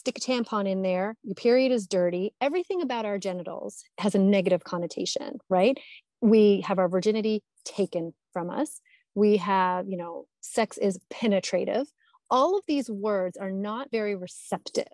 [0.00, 2.32] stick a tampon in there, your period is dirty.
[2.40, 5.76] Everything about our genitals has a negative connotation, right?
[6.22, 8.80] We have our virginity taken from us.
[9.14, 11.86] We have, you know, sex is penetrative.
[12.30, 14.86] All of these words are not very receptive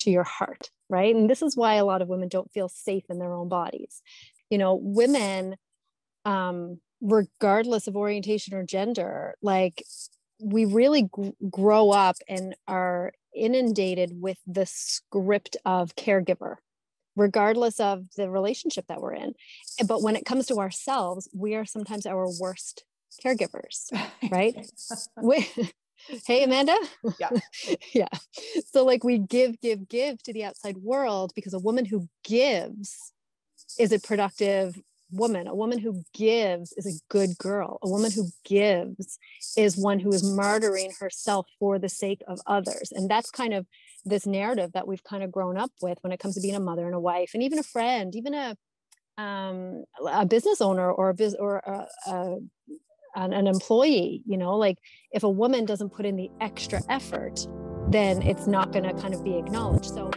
[0.00, 1.14] to your heart, right?
[1.14, 4.02] And this is why a lot of women don't feel safe in their own bodies.
[4.50, 5.54] You know, women,
[6.24, 9.84] um, regardless of orientation or gender, like
[10.42, 16.56] we really g- grow up and are inundated with the script of caregiver
[17.16, 19.34] regardless of the relationship that we're in.
[19.88, 22.84] But when it comes to ourselves we are sometimes our worst
[23.24, 23.90] caregivers
[24.30, 24.54] right?
[25.20, 25.48] We,
[26.26, 26.76] hey amanda?
[27.18, 27.30] Yeah.
[27.92, 28.08] Yeah.
[28.66, 33.12] So like we give give give to the outside world because a woman who gives
[33.78, 35.46] is a productive woman.
[35.46, 37.78] A woman who gives is a good girl.
[37.82, 39.18] A woman who gives
[39.56, 42.92] is one who is martyring herself for the sake of others.
[42.92, 43.66] And that's kind of
[44.04, 46.60] this narrative that we've kind of grown up with when it comes to being a
[46.60, 48.56] mother and a wife and even a friend even a
[49.18, 52.36] um, a business owner or a biz or a, a
[53.16, 54.56] an, an employee you know?
[54.56, 54.78] Like
[55.12, 57.46] if a woman doesn't put in the extra effort
[57.88, 59.86] then it's not going to kind of be acknowledged.
[59.86, 60.10] So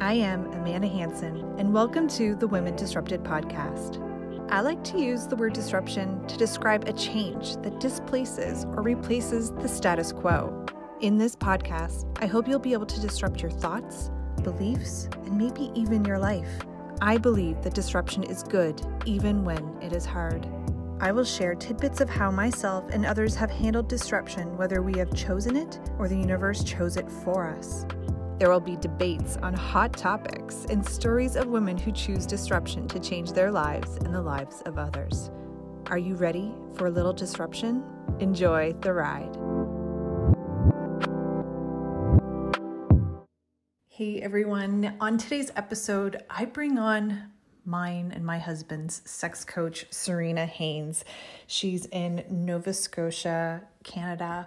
[0.00, 4.00] I am Amanda Hanson, and welcome to the Women Disrupted podcast.
[4.48, 9.50] I like to use the word disruption to describe a change that displaces or replaces
[9.50, 10.64] the status quo.
[11.00, 14.12] In this podcast, I hope you'll be able to disrupt your thoughts,
[14.44, 16.60] beliefs, and maybe even your life.
[17.00, 20.46] I believe that disruption is good even when it is hard.
[21.00, 25.12] I will share tidbits of how myself and others have handled disruption, whether we have
[25.12, 27.84] chosen it or the universe chose it for us.
[28.38, 33.00] There will be debates on hot topics and stories of women who choose disruption to
[33.00, 35.32] change their lives and the lives of others.
[35.86, 37.82] Are you ready for a little disruption?
[38.20, 39.36] Enjoy the ride.
[43.88, 47.32] Hey everyone, on today's episode, I bring on
[47.64, 51.04] mine and my husband's sex coach, Serena Haines.
[51.48, 54.46] She's in Nova Scotia, Canada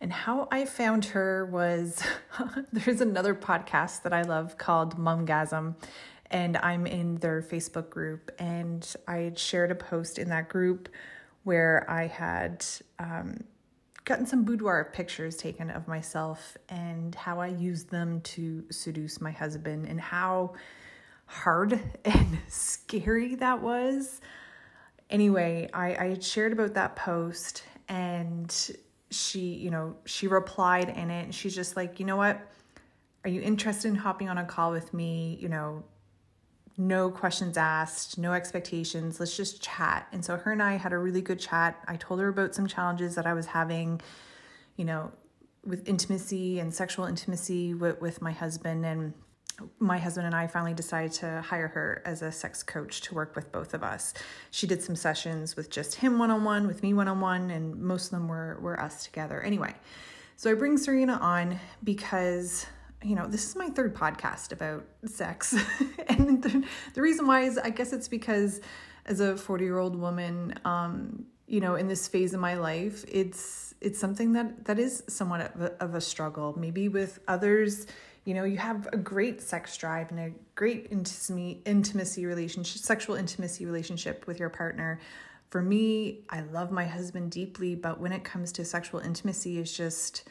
[0.00, 2.02] and how I found her was
[2.72, 5.74] there's another podcast that I love called Mumgasm,
[6.30, 8.30] and I'm in their Facebook group.
[8.38, 10.88] And I had shared a post in that group
[11.44, 12.64] where I had
[12.98, 13.44] um,
[14.04, 19.32] gotten some boudoir pictures taken of myself and how I used them to seduce my
[19.32, 20.54] husband, and how
[21.26, 24.22] hard and scary that was.
[25.10, 28.70] Anyway, I, I shared about that post and
[29.10, 31.34] she, you know, she replied in it.
[31.34, 32.40] She's just like, you know what?
[33.24, 35.38] Are you interested in hopping on a call with me?
[35.40, 35.84] You know,
[36.78, 39.20] no questions asked, no expectations.
[39.20, 40.08] Let's just chat.
[40.12, 41.78] And so her and I had a really good chat.
[41.86, 44.00] I told her about some challenges that I was having,
[44.76, 45.12] you know,
[45.64, 48.86] with intimacy and sexual intimacy with, with my husband.
[48.86, 49.12] And
[49.78, 53.36] my husband and I finally decided to hire her as a sex coach to work
[53.36, 54.14] with both of us.
[54.50, 57.50] She did some sessions with just him one on one, with me one on one,
[57.50, 59.40] and most of them were, were us together.
[59.40, 59.74] Anyway,
[60.36, 62.66] so I bring Serena on because,
[63.02, 65.54] you know, this is my third podcast about sex.
[66.08, 68.60] and the, the, reason why is I guess it's because
[69.06, 73.04] as a 40 year old woman, um, you know, in this phase of my life,
[73.06, 76.54] it's it's something that that is somewhat of a, of a struggle.
[76.58, 77.86] Maybe with others
[78.24, 83.16] you know you have a great sex drive and a great intimacy intimacy relationship sexual
[83.16, 85.00] intimacy relationship with your partner.
[85.50, 89.76] For me i love my husband deeply but when it comes to sexual intimacy it's
[89.76, 90.28] just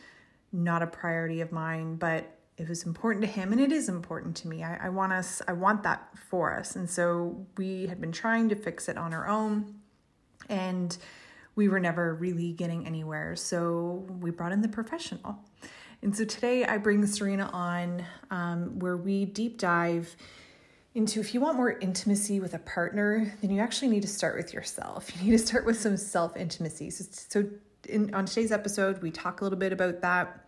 [0.52, 4.36] not a priority of mine but it was important to him and it is important
[4.36, 4.64] to me.
[4.64, 6.76] I, I want us i want that for us.
[6.76, 9.76] And so we had been trying to fix it on our own
[10.50, 10.96] and
[11.56, 13.36] we were never really getting anywhere.
[13.36, 15.40] So we brought in the professional
[16.02, 20.16] and so today I bring Serena on um, where we deep dive
[20.96, 24.36] into if you want more intimacy with a partner, then you actually need to start
[24.36, 25.12] with yourself.
[25.16, 26.90] You need to start with some self intimacy.
[26.90, 27.50] So, so
[27.88, 30.46] in, on today's episode, we talk a little bit about that.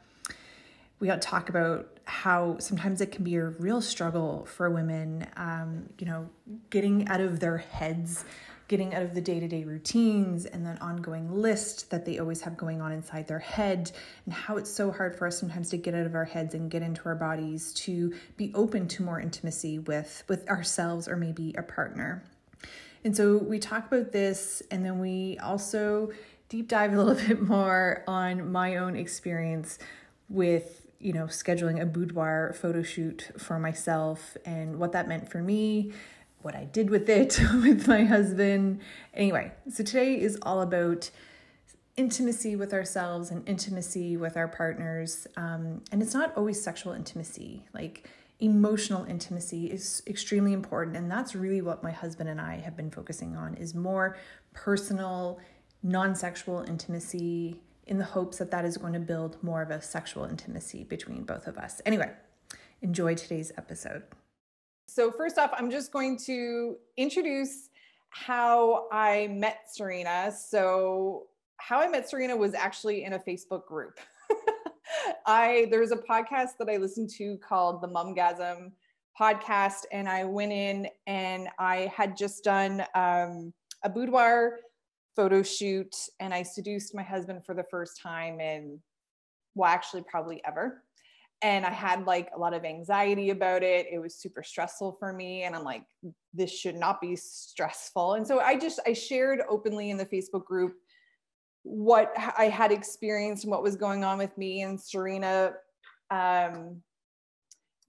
[1.00, 5.28] We got to talk about how sometimes it can be a real struggle for women,
[5.36, 6.30] um, you know,
[6.70, 8.26] getting out of their heads
[8.72, 12.40] getting out of the day to day routines and that ongoing list that they always
[12.40, 13.91] have going on inside their head,
[14.23, 16.72] and how it's so hard for us sometimes to get out of our heads and
[16.72, 21.53] get into our bodies to be open to more intimacy with, with ourselves or maybe
[21.58, 22.23] a partner.
[23.03, 26.12] And so we talk about this, and then we also
[26.47, 29.79] deep dive a little bit more on my own experience
[30.29, 35.41] with you know scheduling a boudoir photo shoot for myself and what that meant for
[35.44, 35.91] me
[36.43, 38.82] what I did with it with my husband.
[39.14, 41.09] Anyway, so today is all about
[41.97, 45.28] intimacy with ourselves and intimacy with our partners.
[45.35, 47.66] Um, and it's not always sexual intimacy.
[47.73, 48.09] Like
[48.40, 50.97] emotional intimacy is extremely important.
[50.97, 54.17] And that's really what my husband and I have been focusing on is more
[54.53, 55.40] personal,
[55.84, 60.26] non-sexual intimacy in the hopes that that is going to build more of a sexual
[60.26, 61.82] intimacy between both of us.
[61.85, 62.11] Anyway,
[62.82, 64.03] enjoy today's episode.
[64.93, 67.70] So, first off, I'm just going to introduce
[68.09, 70.34] how I met Serena.
[70.38, 74.02] So, how I met Serena was actually in a Facebook group.
[75.26, 78.73] I there's a podcast that I listened to called the Mumgasm
[79.17, 83.53] podcast, and I went in and I had just done um,
[83.84, 84.58] a boudoir
[85.16, 88.82] photo shoot, and I seduced my husband for the first time in
[89.55, 90.84] well, actually, probably ever.
[91.41, 93.88] And I had like a lot of anxiety about it.
[93.91, 95.43] It was super stressful for me.
[95.43, 95.84] And I'm like,
[96.34, 98.14] this should not be stressful.
[98.14, 100.76] And so I just, I shared openly in the Facebook group
[101.64, 105.53] what I had experienced and what was going on with me and Serena
[106.09, 106.82] um,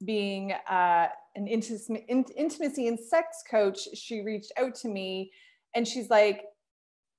[0.05, 5.33] being uh, an intimacy, intimacy and sex coach, she reached out to me
[5.75, 6.43] and she's like,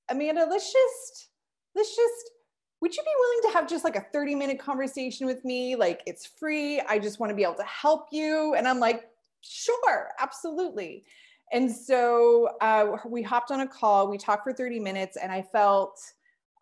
[0.08, 1.28] Amanda, let's just,
[1.74, 2.30] let's just,
[2.84, 5.74] would you be willing to have just like a 30 minute conversation with me?
[5.74, 6.82] Like it's free.
[6.82, 8.52] I just want to be able to help you.
[8.58, 9.04] And I'm like,
[9.40, 11.02] sure, absolutely.
[11.50, 15.40] And so uh, we hopped on a call, we talked for 30 minutes, and I
[15.40, 15.98] felt,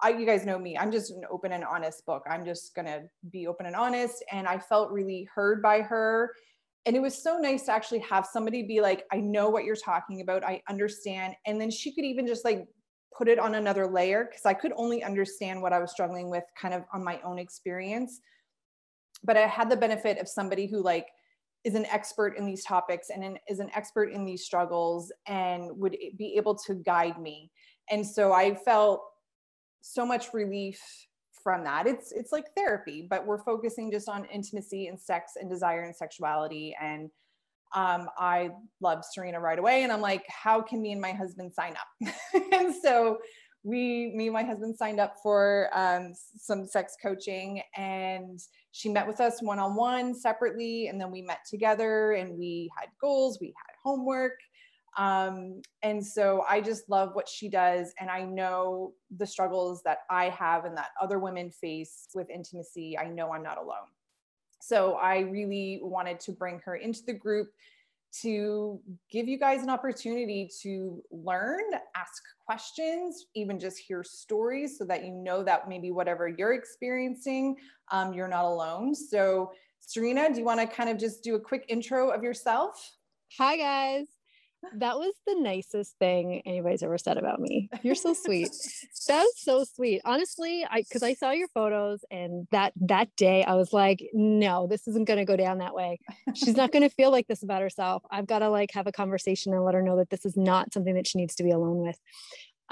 [0.01, 0.79] I, you guys know me.
[0.79, 2.23] I'm just an open and honest book.
[2.31, 3.01] I'm just gonna
[3.33, 4.23] be open and honest.
[4.31, 6.37] And I felt really heard by her.
[6.87, 9.75] And it was so nice to actually have somebody be like, I know what you're
[9.75, 10.45] talking about.
[10.45, 11.35] I understand.
[11.47, 12.69] And then she could even just like
[13.17, 16.45] put it on another layer because I could only understand what I was struggling with
[16.61, 18.21] kind of on my own experience.
[19.25, 21.09] But I had the benefit of somebody who like
[21.65, 25.71] is an expert in these topics and an, is an expert in these struggles and
[25.79, 27.51] would be able to guide me.
[27.91, 29.03] And so I felt
[29.81, 30.81] so much relief
[31.43, 31.87] from that.
[31.87, 35.95] It's it's like therapy, but we're focusing just on intimacy and sex and desire and
[35.95, 36.75] sexuality.
[36.81, 37.11] And
[37.75, 39.83] um, I love Serena right away.
[39.83, 42.13] And I'm like, how can me and my husband sign up?
[42.53, 43.19] and so
[43.65, 48.41] we, me and my husband signed up for um, some sex coaching and
[48.73, 50.89] she met with us one on one separately.
[50.89, 54.39] And then we met together and we had goals, we had homework.
[54.99, 57.95] Um, and so I just love what she does.
[57.99, 62.99] And I know the struggles that I have and that other women face with intimacy.
[62.99, 63.89] I know I'm not alone.
[64.65, 67.49] So I really wanted to bring her into the group
[68.21, 68.79] to
[69.11, 71.65] give you guys an opportunity to learn,
[71.97, 77.57] ask questions, even just hear stories so that you know that maybe whatever you're experiencing,
[77.91, 78.95] um, you're not alone.
[78.95, 79.51] So,
[79.81, 82.93] Serena, do you want to kind of just do a quick intro of yourself?
[83.39, 84.22] Hi, guys
[84.77, 87.69] that was the nicest thing anybody's ever said about me.
[87.83, 88.51] You're so sweet.
[89.09, 90.01] That's so sweet.
[90.05, 94.67] Honestly, I because I saw your photos and that that day I was like, no,
[94.67, 95.99] this isn't gonna go down that way.
[96.35, 98.03] She's not gonna feel like this about herself.
[98.11, 100.73] I've got to like have a conversation and let her know that this is not
[100.73, 101.99] something that she needs to be alone with.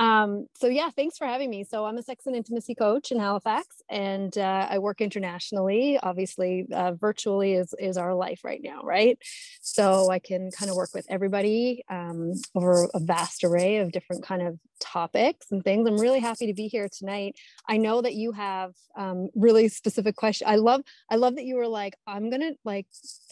[0.01, 1.63] Um, so yeah, thanks for having me.
[1.63, 5.99] So I'm a sex and intimacy coach in Halifax, and uh, I work internationally.
[6.03, 9.19] Obviously, uh, virtually is is our life right now, right?
[9.61, 14.25] So I can kind of work with everybody um, over a vast array of different
[14.25, 15.89] kind of topics and things.
[15.89, 17.37] I'm really happy to be here tonight.
[17.69, 20.51] I know that you have um, really specific questions.
[20.51, 22.87] I love I love that you were like, I'm gonna like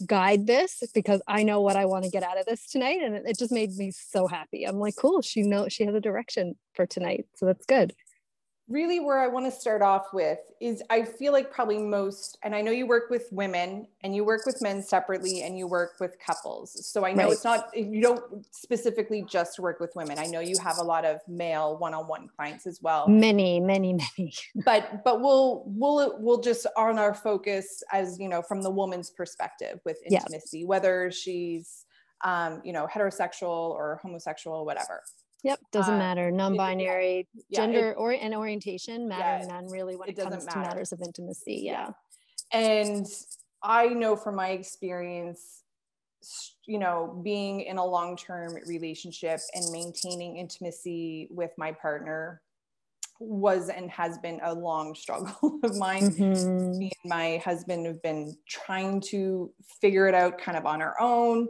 [0.06, 3.14] guide this because I know what I want to get out of this tonight, and
[3.14, 4.64] it, it just made me so happy.
[4.64, 5.22] I'm like, cool.
[5.22, 7.26] She knows she has a direction for tonight.
[7.36, 7.92] So that's good.
[8.68, 12.54] Really, where I want to start off with is I feel like probably most, and
[12.54, 15.94] I know you work with women and you work with men separately and you work
[16.00, 16.86] with couples.
[16.86, 17.32] So I know right.
[17.32, 20.18] it's not, you don't specifically just work with women.
[20.18, 23.08] I know you have a lot of male one on one clients as well.
[23.08, 24.34] Many, many, many.
[24.64, 29.10] But, but we'll, we'll, we'll just on our focus as, you know, from the woman's
[29.10, 30.66] perspective with intimacy, yeah.
[30.66, 31.86] whether she's,
[32.22, 35.02] um, you know, heterosexual or homosexual, whatever.
[35.44, 36.30] Yep, doesn't uh, matter.
[36.30, 40.22] Non-binary, it, yeah, gender it, or and orientation matter yeah, none really when it, it
[40.22, 40.50] comes matter.
[40.50, 41.62] to matters of intimacy.
[41.64, 41.90] Yeah.
[42.52, 42.60] yeah.
[42.60, 43.06] And
[43.62, 45.62] I know from my experience,
[46.66, 52.42] you know, being in a long-term relationship and maintaining intimacy with my partner
[53.20, 56.10] was and has been a long struggle of mine.
[56.10, 56.78] Mm-hmm.
[56.78, 61.00] Me and my husband have been trying to figure it out kind of on our
[61.00, 61.48] own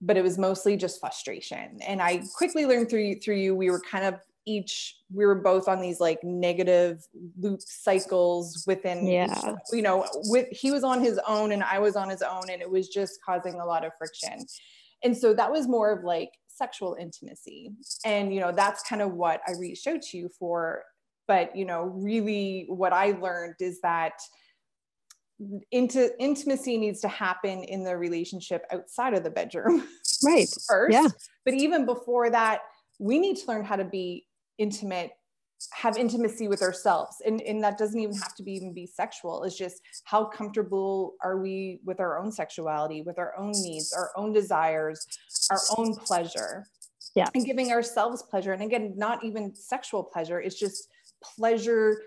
[0.00, 1.78] but it was mostly just frustration.
[1.86, 5.68] And I quickly learned through through you, we were kind of each we were both
[5.68, 7.06] on these like negative
[7.38, 9.54] loop cycles within yeah.
[9.72, 12.62] you know with he was on his own and i was on his own and
[12.62, 14.46] it was just causing a lot of friction.
[15.04, 17.70] And so that was more of like sexual intimacy.
[18.04, 20.82] And you know that's kind of what i reached out to you for.
[21.26, 24.14] But you know really what i learned is that
[25.70, 29.86] into intimacy needs to happen in the relationship outside of the bedroom
[30.24, 30.48] right.
[30.66, 30.92] First.
[30.92, 31.08] Yeah
[31.44, 32.60] but even before that
[32.98, 34.26] we need to learn how to be
[34.58, 35.12] intimate
[35.72, 37.16] have intimacy with ourselves.
[37.26, 39.42] And, and that doesn't even have to be even be sexual.
[39.42, 44.10] It's just how comfortable are we with our own sexuality with our own needs our
[44.14, 45.06] own desires
[45.50, 46.66] our own pleasure.
[47.16, 47.28] Yeah.
[47.34, 48.52] And giving ourselves pleasure.
[48.52, 50.40] And again not even sexual pleasure.
[50.40, 50.90] It's just
[51.22, 51.98] pleasure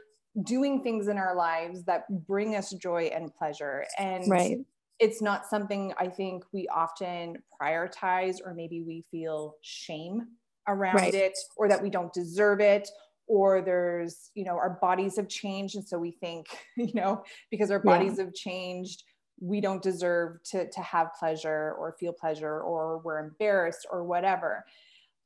[0.43, 4.59] doing things in our lives that bring us joy and pleasure and right
[4.99, 10.25] it's not something i think we often prioritize or maybe we feel shame
[10.67, 11.13] around right.
[11.13, 12.87] it or that we don't deserve it
[13.27, 16.47] or there's you know our bodies have changed and so we think
[16.77, 18.25] you know because our bodies yeah.
[18.25, 19.03] have changed
[19.39, 24.63] we don't deserve to to have pleasure or feel pleasure or we're embarrassed or whatever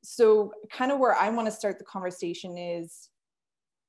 [0.02, 3.10] so kind of where i want to start the conversation is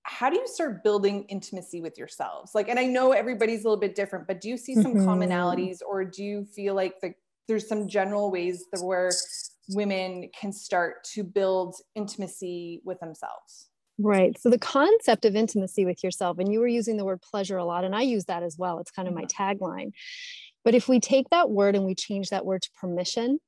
[0.08, 3.80] how do you start building intimacy with yourselves like and i know everybody's a little
[3.80, 5.08] bit different but do you see some mm-hmm.
[5.08, 7.14] commonalities or do you feel like the,
[7.48, 9.12] there's some general ways that where
[9.70, 13.68] women can start to build intimacy with themselves
[14.00, 14.40] Right.
[14.40, 17.66] So the concept of intimacy with yourself, and you were using the word pleasure a
[17.66, 18.78] lot, and I use that as well.
[18.78, 19.64] It's kind of my mm-hmm.
[19.64, 19.92] tagline.
[20.64, 23.40] But if we take that word and we change that word to permission,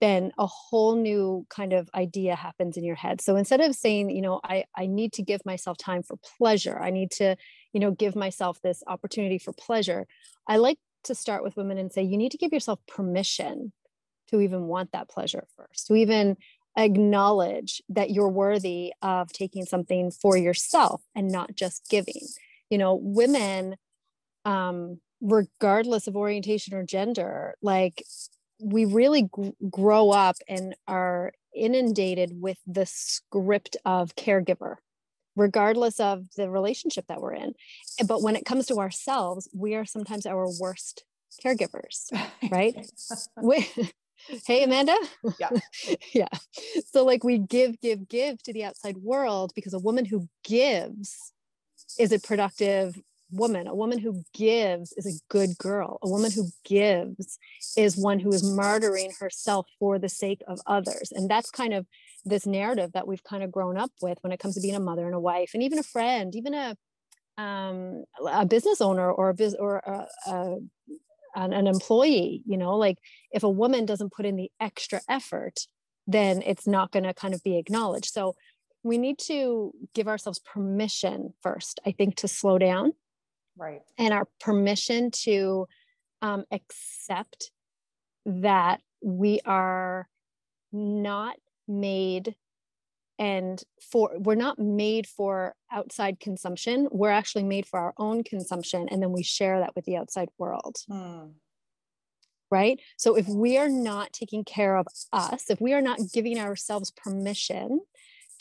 [0.00, 3.20] then a whole new kind of idea happens in your head.
[3.20, 6.78] So instead of saying, you know, I, I need to give myself time for pleasure,
[6.80, 7.36] I need to,
[7.72, 10.06] you know, give myself this opportunity for pleasure,
[10.48, 13.72] I like to start with women and say, you need to give yourself permission
[14.28, 16.36] to even want that pleasure first, to even
[16.76, 22.26] acknowledge that you're worthy of taking something for yourself and not just giving.
[22.70, 23.76] You know, women,
[24.44, 28.02] um, regardless of orientation or gender, like
[28.62, 34.76] we really g- grow up and are inundated with the script of caregiver
[35.36, 37.54] regardless of the relationship that we're in.
[38.00, 41.04] Eh, but when it comes to ourselves we are sometimes our worst
[41.44, 42.10] caregivers
[42.50, 42.74] right?
[43.40, 43.66] We,
[44.46, 44.96] hey amanda?
[45.38, 45.50] Yeah.
[46.12, 46.28] Yeah.
[46.92, 51.32] So like we give give give to the outside world because a woman who gives
[51.98, 53.00] is a productive
[53.32, 53.66] woman.
[53.66, 55.98] A woman who gives is a good girl.
[56.02, 57.38] A woman who gives
[57.76, 61.12] is one who is martyring herself for the sake of others.
[61.14, 61.86] And that's kind of
[62.24, 64.80] this narrative that we've kind of grown up with when it comes to being a
[64.80, 66.76] mother and a wife and even a friend even a
[67.38, 70.56] um, a business owner or a biz or a, a
[71.34, 72.76] an, an employee you know?
[72.76, 72.98] Like
[73.32, 75.60] if a woman doesn't put in the extra effort
[76.06, 78.12] then it's not going to kind of be acknowledged.
[78.12, 78.34] So
[78.82, 82.92] we need to give ourselves permission first i think to slow down
[83.56, 83.80] right.
[83.98, 85.66] and our permission to
[86.22, 87.50] um, accept
[88.26, 90.08] that we are
[90.72, 92.34] not made
[93.18, 96.88] and for we're not made for outside consumption.
[96.90, 100.28] We're actually made for our own consumption and then we share that with the outside
[100.38, 100.76] world.
[100.88, 101.32] Hmm.
[102.50, 102.80] right?
[102.96, 106.90] So if we are not taking care of us if we are not giving ourselves
[106.90, 107.80] permission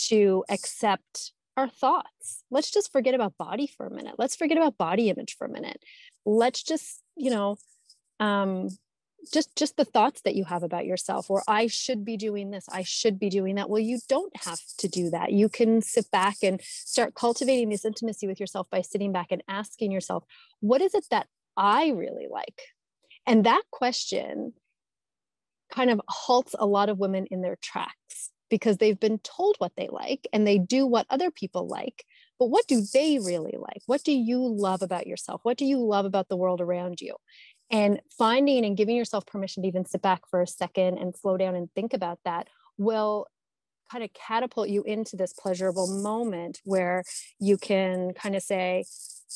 [0.07, 2.43] to accept our thoughts.
[2.49, 4.15] Let's just forget about body for a minute.
[4.17, 5.83] Let's forget about body image for a minute.
[6.25, 7.57] Let's just you know
[8.19, 8.69] um
[9.33, 12.65] just just the thoughts that you have about yourself or i should be doing this
[12.71, 13.69] i should be doing that.
[13.69, 15.33] Well you don't have to do that.
[15.33, 19.43] You can sit back and start cultivating this intimacy with yourself by sitting back and
[19.47, 20.23] asking yourself
[20.61, 22.61] what is it that i really like?
[23.27, 24.53] And that question
[25.71, 29.74] kind of halts a lot of women in their tracks because they've been told what
[29.75, 32.06] they like and they do what other people like
[32.39, 33.82] but what do they really like?
[33.86, 35.41] What do you love about yourself?
[35.44, 37.15] What do you love about the world around you?
[37.70, 41.38] And finding and giving yourself permission to even sit back for a second and slow
[41.38, 43.27] down and think about that will
[43.91, 47.03] kind of catapult you into this pleasurable moment where
[47.39, 48.86] you can kind of say,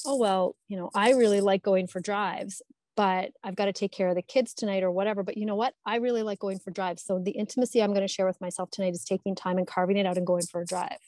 [0.06, 2.62] oh, well, you know, I really like going for drives,
[2.96, 5.24] but I've got to take care of the kids tonight or whatever.
[5.24, 5.74] But you know what?
[5.86, 7.04] I really like going for drives.
[7.04, 9.98] So the intimacy I'm going to share with myself tonight is taking time and carving
[9.98, 11.00] it out and going for a drive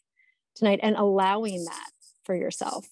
[0.56, 1.92] tonight and allowing that
[2.24, 2.88] for yourself.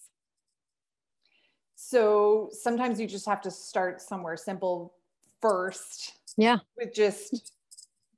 [1.74, 4.94] So sometimes you just have to start somewhere simple
[5.40, 6.12] first.
[6.36, 6.58] Yeah.
[6.76, 7.52] With just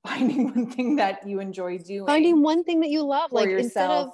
[0.07, 2.07] finding one thing that you enjoy doing.
[2.07, 3.33] Finding one thing that you love.
[3.33, 3.65] like yourself.
[3.65, 4.11] instead of,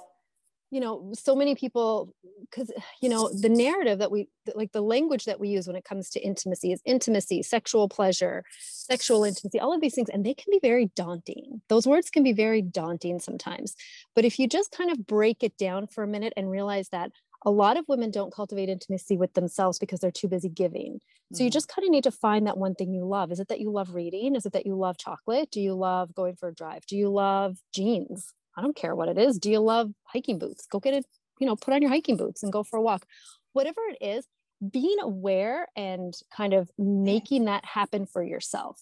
[0.73, 2.15] you know, so many people,
[2.49, 5.85] because, you know, the narrative that we, like the language that we use when it
[5.85, 10.09] comes to intimacy is intimacy, sexual pleasure, sexual intimacy, all of these things.
[10.09, 11.61] And they can be very daunting.
[11.69, 13.75] Those words can be very daunting sometimes.
[14.15, 17.11] But if you just kind of break it down for a minute and realize that,
[17.45, 21.01] a lot of women don't cultivate intimacy with themselves because they're too busy giving.
[21.33, 21.43] So mm-hmm.
[21.43, 23.33] you just kind of need to find that one thing you love.
[23.33, 24.35] Is it that you love reading?
[24.35, 25.51] Is it that you love chocolate?
[25.51, 26.85] Do you love going for a drive?
[26.85, 28.33] Do you love jeans?
[28.55, 29.39] I don't care what it is.
[29.39, 30.67] Do you love hiking boots?
[30.69, 31.05] Go get it,
[31.39, 33.05] you know put on your hiking boots and go for a walk.
[33.53, 34.25] Whatever it is
[34.71, 38.81] being aware and kind of making that happen for yourself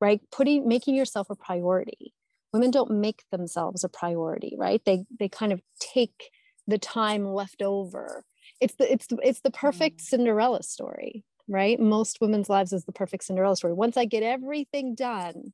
[0.00, 0.20] right?
[0.32, 2.14] Putting making yourself a priority.
[2.54, 4.82] Women don't make themselves a priority right?
[4.84, 6.30] They they kind of take
[6.66, 8.24] the time left over.
[8.60, 10.02] It's the it's the, it's the perfect mm.
[10.02, 11.80] cinderella story right?
[11.80, 13.74] Most women's lives is the perfect cinderella story.
[13.74, 15.52] Once i get everything done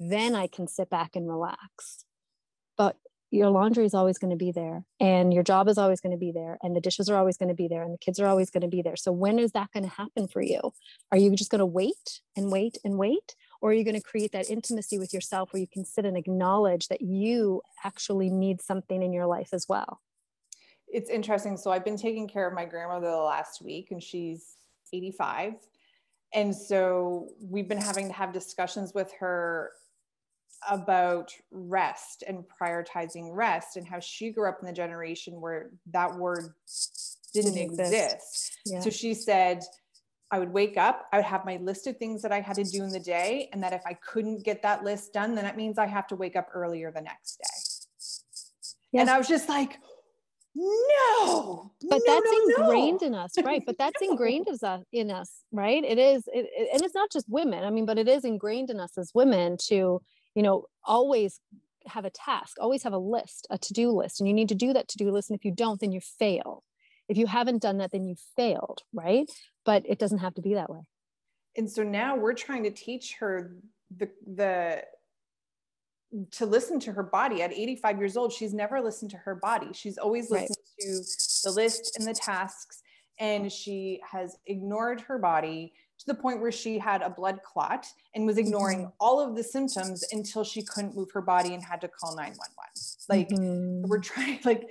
[0.00, 2.04] then i can sit back and relax
[2.78, 2.96] but
[3.30, 6.18] your laundry is always going to be there and your job is always going to
[6.18, 8.26] be there and the dishes are always going to be there and the kids are
[8.26, 8.96] always going to be there.
[8.96, 10.60] So when is that going to happen for you?
[11.12, 14.02] Are you just going to wait and wait and wait or are you going to
[14.02, 18.62] create that intimacy with yourself where you can sit and acknowledge that you actually need
[18.62, 20.00] something in your life as well?
[20.86, 21.58] It's interesting.
[21.58, 24.56] So i've been taking care of my grandmother the last week and she's
[24.90, 25.54] 85
[26.34, 29.72] and so we've been having to have discussions with her
[30.68, 36.14] about rest and prioritizing rest and how she grew up in the generation where that
[36.16, 36.54] word
[37.32, 37.92] didn't, didn't exist.
[37.92, 38.58] exist.
[38.66, 38.80] Yeah.
[38.80, 39.62] So she said,
[40.30, 42.64] I would wake up, I would have my list of things that I had to
[42.64, 43.48] do in the day.
[43.52, 46.16] And that if I couldn't get that list done, then that means I have to
[46.16, 47.88] wake up earlier the next day.
[48.92, 49.00] Yes.
[49.00, 49.78] And I was just like,
[50.54, 53.06] no but no, that's no, ingrained no.
[53.06, 56.68] in us right but that's ingrained as a, in us right it is it, it,
[56.72, 59.56] and it's not just women i mean but it is ingrained in us as women
[59.56, 60.00] to
[60.38, 61.40] you know always
[61.88, 64.72] have a task always have a list a to-do list and you need to do
[64.72, 66.62] that to-do list and if you don't then you fail.
[67.08, 69.28] If you haven't done that then you failed right?
[69.64, 70.82] But it doesn't have to be that way.
[71.56, 73.56] And so now we're trying to teach her
[73.96, 74.84] the the
[76.30, 77.42] to listen to her body.
[77.42, 79.70] At 85 years old she's never listened to her body.
[79.72, 80.86] She's always listened right.
[80.86, 81.02] to
[81.42, 82.80] the list and the tasks
[83.18, 87.86] and she has ignored her body to the point where she had a blood clot
[88.14, 88.90] and was ignoring mm-hmm.
[89.00, 92.38] all of the symptoms until she couldn't move her body and had to call 911
[93.08, 93.88] like mm-hmm.
[93.88, 94.68] we're trying like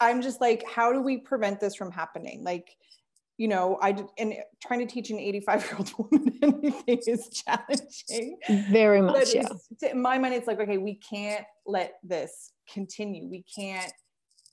[0.00, 2.76] i'm just like how do we prevent this from happening like
[3.40, 8.38] you know, I and trying to teach an 85 year old woman anything is challenging.
[8.70, 9.34] Very much.
[9.34, 9.48] Yeah.
[9.90, 13.26] In my mind, it's like, okay, we can't let this continue.
[13.26, 13.90] We can't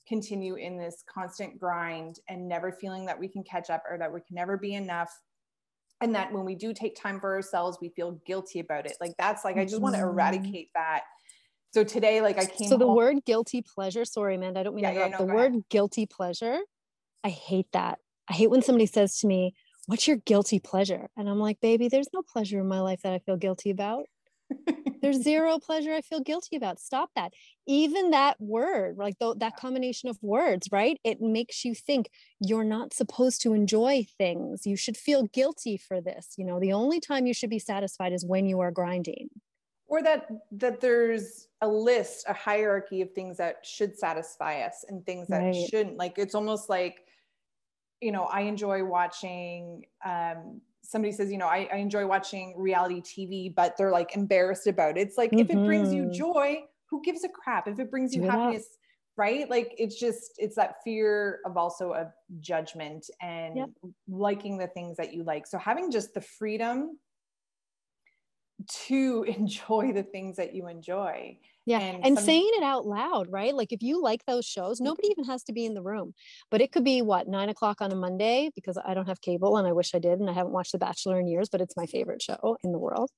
[0.08, 4.10] continue in this constant grind and never feeling that we can catch up or that
[4.10, 5.14] we can never be enough.
[6.00, 8.96] And that when we do take time for ourselves, we feel guilty about it.
[9.00, 10.10] Like that's like, I just want to mm-hmm.
[10.10, 11.02] eradicate that.
[11.74, 12.68] So today, like I came.
[12.68, 15.12] So the home- word guilty pleasure, sorry, Amanda, I don't mean yeah, to interrupt.
[15.12, 15.64] Yeah, no, the word ahead.
[15.70, 16.58] guilty pleasure,
[17.24, 19.54] I hate that I hate when somebody says to me,
[19.86, 21.08] What's your guilty pleasure?
[21.16, 24.04] And I'm like, Baby, there's no pleasure in my life that I feel guilty about.
[25.02, 26.80] There's zero pleasure I feel guilty about.
[26.80, 27.32] Stop that.
[27.66, 30.98] Even that word, like th- that combination of words, right?
[31.04, 34.66] It makes you think you're not supposed to enjoy things.
[34.66, 36.34] You should feel guilty for this.
[36.36, 39.28] You know, the only time you should be satisfied is when you are grinding.
[39.86, 45.04] Or that that there's a list, a hierarchy of things that should satisfy us and
[45.06, 45.68] things that right.
[45.70, 45.96] shouldn't.
[45.96, 47.04] Like it's almost like
[48.00, 49.84] you know, I enjoy watching.
[50.04, 54.66] Um, somebody says, you know, I, I, enjoy watching reality TV, but they're like embarrassed
[54.66, 55.02] about it.
[55.02, 55.40] It's like mm-hmm.
[55.40, 56.12] if it brings you mm-hmm.
[56.12, 57.68] joy, who gives a crap?
[57.68, 58.32] If it brings you yeah.
[58.32, 58.66] happiness,
[59.18, 59.48] right?
[59.50, 62.06] Like it's just it's that fear of also of
[62.40, 63.68] judgment and yep.
[64.08, 65.46] liking the things that you like.
[65.46, 66.98] So having just the freedom
[68.66, 71.38] to enjoy the things that you enjoy.
[71.66, 72.24] Yeah and, and some...
[72.24, 73.54] saying it out loud right?
[73.54, 76.14] Like if you like those shows nobody even has to be in the room.
[76.50, 78.50] But it could be what nine o'clock on a monday?
[78.54, 80.78] Because i don't have cable and i wish i did and i haven't watched the
[80.78, 83.10] bachelor in years but it's my favorite show in the world.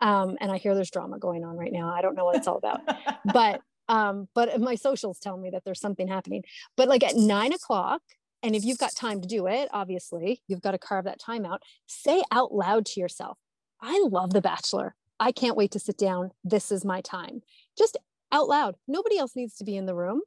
[0.00, 1.94] Um, and i hear there's drama going on right now.
[1.94, 2.80] I don't know what it's all about.
[3.32, 6.44] But um, but my socials tell me that there's something happening.
[6.76, 8.00] But like at nine o'clock
[8.42, 11.44] and if you've got time to do it obviously you've got to carve that time
[11.46, 13.38] out say out loud to yourself
[13.82, 16.32] i love the bachelor I can't wait to sit down.
[16.42, 17.42] This is my time.
[17.78, 17.96] Just
[18.32, 18.74] out loud.
[18.88, 20.22] Nobody else needs to be in the room.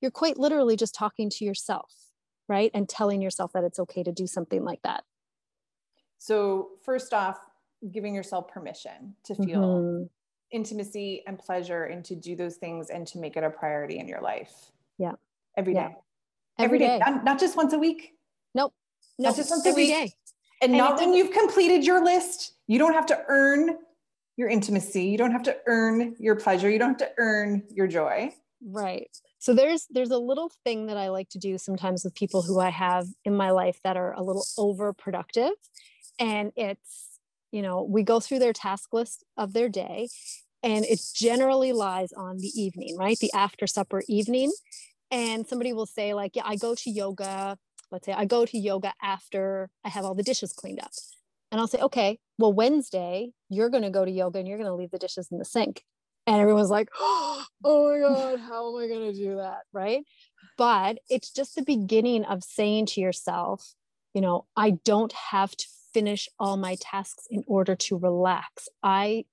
[0.00, 1.92] You're quite literally just talking to yourself,
[2.48, 2.70] right?
[2.72, 5.04] And telling yourself that it's okay to do something like that.
[6.16, 7.38] So, first off,
[7.92, 10.04] giving yourself permission to feel mm-hmm.
[10.50, 14.08] intimacy and pleasure and to do those things and to make it a priority in
[14.08, 14.72] your life.
[14.96, 15.12] Yeah.
[15.58, 15.80] Every day.
[15.80, 15.94] Yeah.
[16.58, 16.86] Every, Every day.
[16.86, 16.98] day.
[16.98, 18.14] Not, not, just once a week.
[18.54, 18.72] Nope.
[19.18, 19.94] Not just once Every a week.
[19.94, 20.12] Day.
[20.60, 22.54] And, and not when you've completed your list.
[22.66, 23.78] You don't have to earn
[24.38, 27.88] your intimacy you don't have to earn your pleasure you don't have to earn your
[27.88, 28.32] joy.
[28.64, 29.10] Right.
[29.40, 32.58] So there's there's a little thing that i like to do sometimes with people who
[32.60, 35.50] i have in my life that are a little overproductive.
[36.20, 37.18] And it's
[37.50, 40.08] you know we go through their task list of their day
[40.62, 43.18] and it generally lies on the evening right?
[43.18, 44.52] The after supper evening.
[45.10, 47.58] And somebody will say like yeah i go to yoga
[47.90, 50.90] let's say i go to yoga after i have all the dishes cleaned up
[51.50, 54.68] and I'll say, okay, well, Wednesday, you're going to go to yoga and you're going
[54.68, 55.82] to leave the dishes in the sink.
[56.26, 59.60] And everyone's like, oh, oh my God, how am I going to do that?
[59.72, 60.04] Right.
[60.58, 63.74] but it's just the beginning of saying to yourself,
[64.12, 68.68] you know, I don't have to finish all my tasks in order to relax.
[68.82, 69.24] I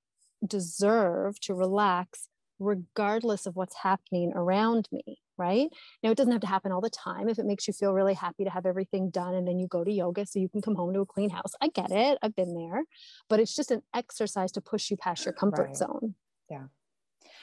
[0.46, 5.68] deserve to relax regardless of what's happening around me right?
[6.04, 8.14] Now it doesn't have to happen all the time if it makes you feel really
[8.14, 10.76] happy to have everything done and then you go to yoga so you can come
[10.76, 11.54] home to a clean house.
[11.62, 12.18] I get it.
[12.22, 12.84] I've been there.
[13.30, 15.76] But it's just an exercise to push you past your comfort right.
[15.76, 16.16] zone.
[16.50, 16.66] Yeah.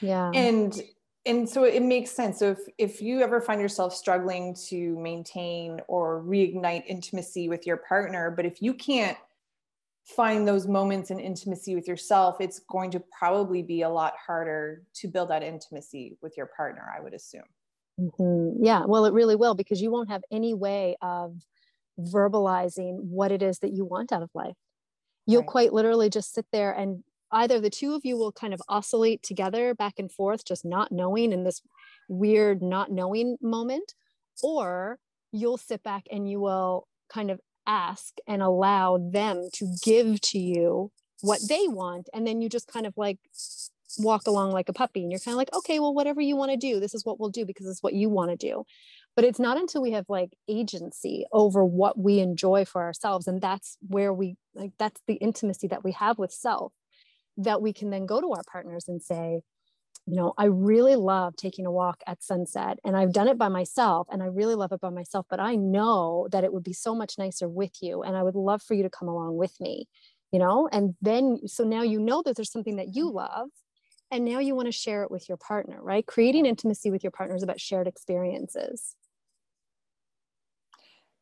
[0.00, 0.31] Yeah.
[0.35, 0.81] And
[1.24, 2.38] and so it makes sense.
[2.40, 7.76] So if if you ever find yourself struggling to maintain or reignite intimacy with your
[7.76, 9.16] partner but if you can't
[10.05, 14.83] find those moments in intimacy with yourself, it's going to probably be a lot harder
[14.94, 17.42] to build that intimacy with your partner, I would assume.
[18.02, 18.64] Mm-hmm.
[18.64, 21.36] Yeah, well, it really will because you won't have any way of
[21.98, 24.56] verbalizing what it is that you want out of life.
[25.26, 25.48] You'll right.
[25.48, 29.22] quite literally just sit there and either the two of you will kind of oscillate
[29.22, 31.60] together back and forth, just not knowing in this
[32.08, 33.94] weird not knowing moment,
[34.42, 34.98] or
[35.32, 40.38] you'll sit back and you will kind of ask and allow them to give to
[40.38, 43.18] you what they want and then you just kind of like
[43.98, 46.50] walk along like a puppy and you're kind of like okay well whatever you want
[46.50, 48.64] to do this is what we'll do because it's what you want to do
[49.14, 53.40] but it's not until we have like agency over what we enjoy for ourselves and
[53.40, 56.72] that's where we like that's the intimacy that we have with self
[57.37, 59.40] that we can then go to our partners and say
[60.07, 63.48] you know, I really love taking a walk at sunset and I've done it by
[63.48, 66.72] myself and I really love it by myself, but I know that it would be
[66.72, 69.59] so much nicer with you and I would love for you to come along with
[69.61, 69.87] me,
[70.33, 70.68] you know?
[70.72, 73.18] And then, so now you know that there's something that you mm-hmm.
[73.18, 73.48] love
[74.12, 76.07] and now you want to share it with your partner, right?
[76.07, 78.94] Creating intimacy with your partner is about shared experiences.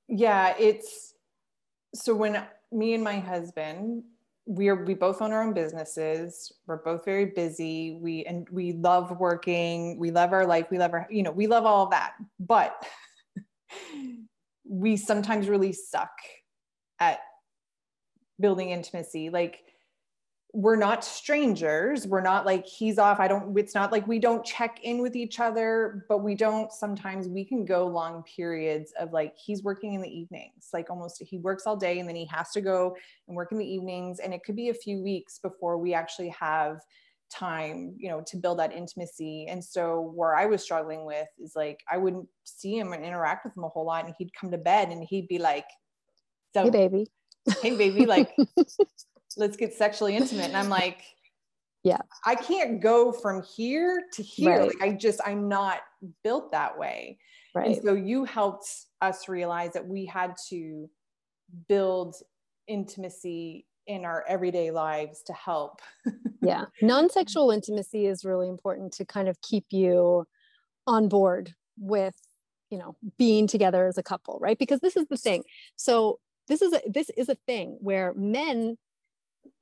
[0.08, 1.14] Yeah, it's
[1.94, 4.02] so when me and my husband
[4.46, 6.52] we are we both own our own businesses.
[6.66, 7.98] We're both very busy.
[8.00, 9.96] We and we love working.
[9.96, 10.66] We love our life.
[10.72, 12.14] We love our you know we love all that.
[12.40, 12.84] But
[14.68, 16.10] we sometimes really suck
[16.98, 17.20] at
[18.40, 19.30] building intimacy.
[19.30, 19.62] Like
[20.52, 22.06] we're not strangers.
[22.06, 23.20] We're not like he's off.
[23.20, 26.72] I don't it's not like we don't check in with each other but we don't
[26.72, 31.22] sometimes we can go long periods of like he's working in the evenings like almost
[31.22, 32.96] he works all day and then he has to go
[33.28, 34.18] and work in the evenings.
[34.18, 36.80] And it could be a few weeks before we actually have
[37.30, 39.46] time you know to build that intimacy.
[39.48, 43.44] And so where i was struggling with is like i wouldn't see him and interact
[43.44, 44.04] with him a whole lot.
[44.04, 45.66] And he'd come to bed and he'd be like
[46.54, 47.06] so, hey baby.
[47.62, 48.34] Hey baby like
[49.36, 50.46] let's get sexually intimate.
[50.46, 51.02] And I'm like,
[51.84, 54.58] yeah, I can't go from here to here.
[54.58, 54.68] Right.
[54.68, 55.80] Like I just, I'm not
[56.22, 57.18] built that way.
[57.54, 57.68] Right.
[57.68, 58.68] And so you helped
[59.00, 60.88] us realize that we had to
[61.68, 62.16] build
[62.68, 65.80] intimacy in our everyday lives to help.
[66.42, 66.66] yeah.
[66.80, 70.26] Non-sexual intimacy is really important to kind of keep you
[70.86, 72.14] on board with,
[72.70, 74.58] you know, being together as a couple, right?
[74.58, 75.42] Because this is the thing.
[75.74, 78.76] So this is a this is a thing where men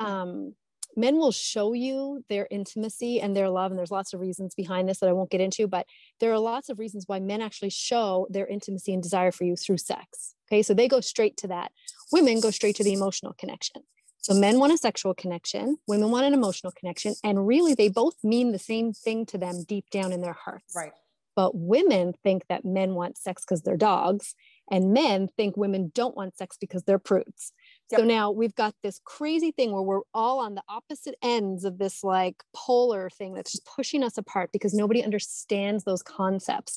[0.01, 0.55] um,
[0.97, 4.89] men will show you their intimacy and their love and there's lots of reasons behind
[4.89, 5.87] this that i won't get into but
[6.19, 9.55] there are lots of reasons why men actually show their intimacy and desire for you
[9.55, 10.63] through sex okay?
[10.63, 11.73] So they go straight to that.
[12.13, 13.83] Women go straight to the emotional connection.
[14.21, 18.17] So men want a sexual connection women want an emotional connection and really they both
[18.23, 20.75] mean the same thing to them deep down in their hearts.
[20.77, 20.93] Right.
[21.35, 24.35] But women think that men want sex because they're dogs
[24.71, 27.53] and men think women don't want sex because they're prudes
[27.91, 31.79] So now we've got this crazy thing where we're all on the opposite ends of
[31.79, 36.77] this like polar thing that's just pushing us apart because nobody understands those concepts.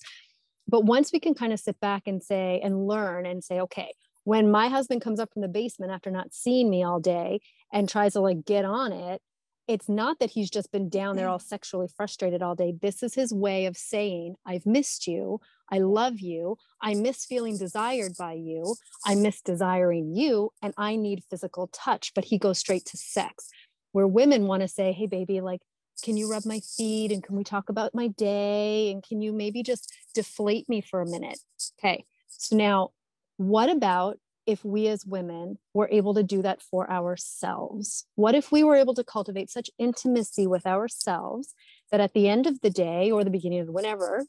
[0.68, 3.92] But once we can kind of sit back and say and learn and say, okay,
[4.24, 7.40] when my husband comes up from the basement after not seeing me all day
[7.74, 9.22] and tries to like get on it,
[9.68, 12.74] it's not that he's just been down there all sexually frustrated all day.
[12.82, 15.40] This is his way of saying, I've missed you.
[15.72, 16.58] I love you.
[16.82, 18.76] I miss feeling desired by you.
[19.06, 20.52] I miss desiring you.
[20.62, 22.12] And I need physical touch.
[22.14, 23.50] But he goes straight to sex,
[23.92, 25.62] where women want to say, Hey, baby, like,
[26.04, 27.12] can you rub my feet?
[27.12, 28.92] And can we talk about my day?
[28.92, 31.40] And can you maybe just deflate me for a minute?
[31.80, 32.06] Okay.
[32.28, 32.90] So now,
[33.38, 38.06] what about if we as women were able to do that for ourselves?
[38.16, 41.54] What if we were able to cultivate such intimacy with ourselves
[41.92, 44.26] that at the end of the day or the beginning of whenever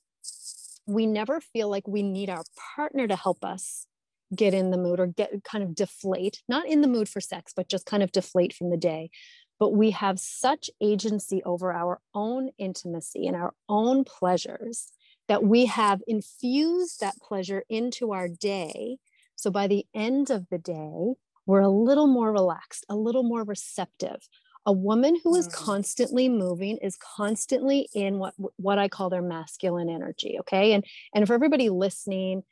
[0.87, 2.45] we never feel like we need our
[2.77, 3.87] partner to help us
[4.35, 7.53] get in the mood or get kind of deflate, not in the mood for sex,
[7.55, 9.11] but just kind of deflate from the day.
[9.59, 14.91] But we have such agency over our own intimacy and our own pleasures
[15.29, 18.99] that we have infused that pleasure into our day.
[19.43, 21.15] So by the end of the day,
[21.47, 24.21] we're a little more relaxed, a little more receptive.
[24.65, 25.53] a woman who is mm.
[25.53, 30.73] constantly moving is constantly in what what i call their masculine energy okay?
[30.75, 32.45] And and for everybody listening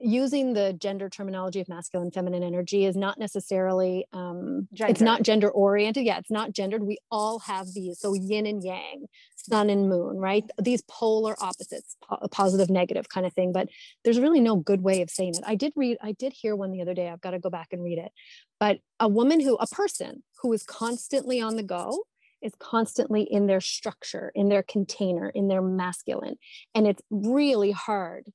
[0.00, 5.48] using the gender terminology of masculine feminine energy is not necessarily um, it's not gender
[5.48, 6.82] oriented yeah it's not gendered.
[6.82, 8.00] We all have these.
[8.00, 9.06] So yin and yang
[9.48, 10.44] sun and moon right?
[10.60, 13.68] These polar opposites po- positive negative kind of thing but
[14.04, 15.44] there's really no good way of saying it.
[15.46, 17.68] I did read i did hear one the other day i've got to go back
[17.72, 18.12] and read it
[18.58, 22.04] but a woman who a person who is constantly on the go
[22.40, 26.36] is constantly in their structure in their container in their masculine
[26.74, 28.26] and it's really hard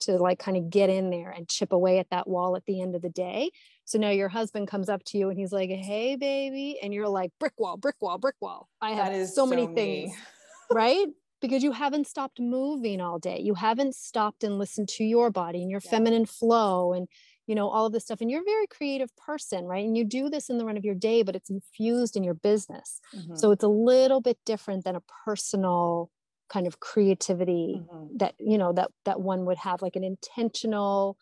[0.00, 2.80] to like kind of get in there and chip away at that wall at the
[2.80, 3.50] end of the day.
[3.84, 7.08] So now your husband comes up to you and he's like, "Hey, baby," and you're
[7.08, 10.12] like, "Brick wall, brick wall, brick wall." I have so, so many things,
[10.70, 11.06] right?
[11.40, 13.40] Because you haven't stopped moving all day.
[13.40, 15.90] You haven't stopped and listened to your body and your yeah.
[15.90, 17.08] feminine flow and
[17.46, 20.04] you know all of this stuff and you're a very creative person right and you
[20.04, 23.36] do this in the run of your day but it's infused in your business mm-hmm.
[23.36, 26.10] so it's a little bit different than a personal
[26.48, 28.16] kind of creativity mm-hmm.
[28.18, 31.16] that you know that that one would have like an intentional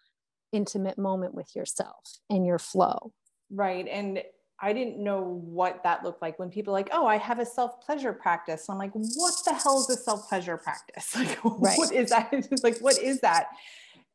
[0.53, 3.13] intimate moment with yourself and your flow.
[3.51, 4.23] Right and
[4.61, 7.81] i didn't know what that looked like when people like oh i have a self
[7.81, 8.67] pleasure practice.
[8.69, 11.15] I'm like what the hell is a self pleasure practice?
[11.17, 11.79] Like right.
[11.79, 12.33] what is that?
[12.63, 13.49] Like what is that?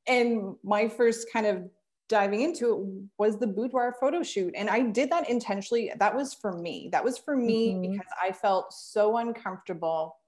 [0.07, 1.69] And my first kind of
[2.07, 5.91] diving into it was the boudoir photo shoot and i did that intentionally.
[5.99, 6.89] That was for me.
[6.91, 7.91] That was for me mm-hmm.
[7.91, 10.18] because i felt so uncomfortable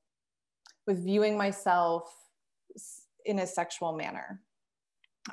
[0.88, 2.14] with viewing myself
[3.26, 4.42] in a sexual manner.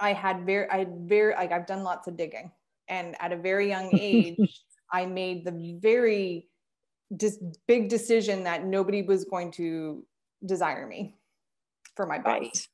[0.01, 2.51] I had very, I had very, like I've done lots of digging,
[2.89, 6.49] and at a very young age, I made the very
[7.17, 10.05] just big decision that nobody was going to
[10.45, 11.17] desire me
[11.97, 12.69] for my body, right.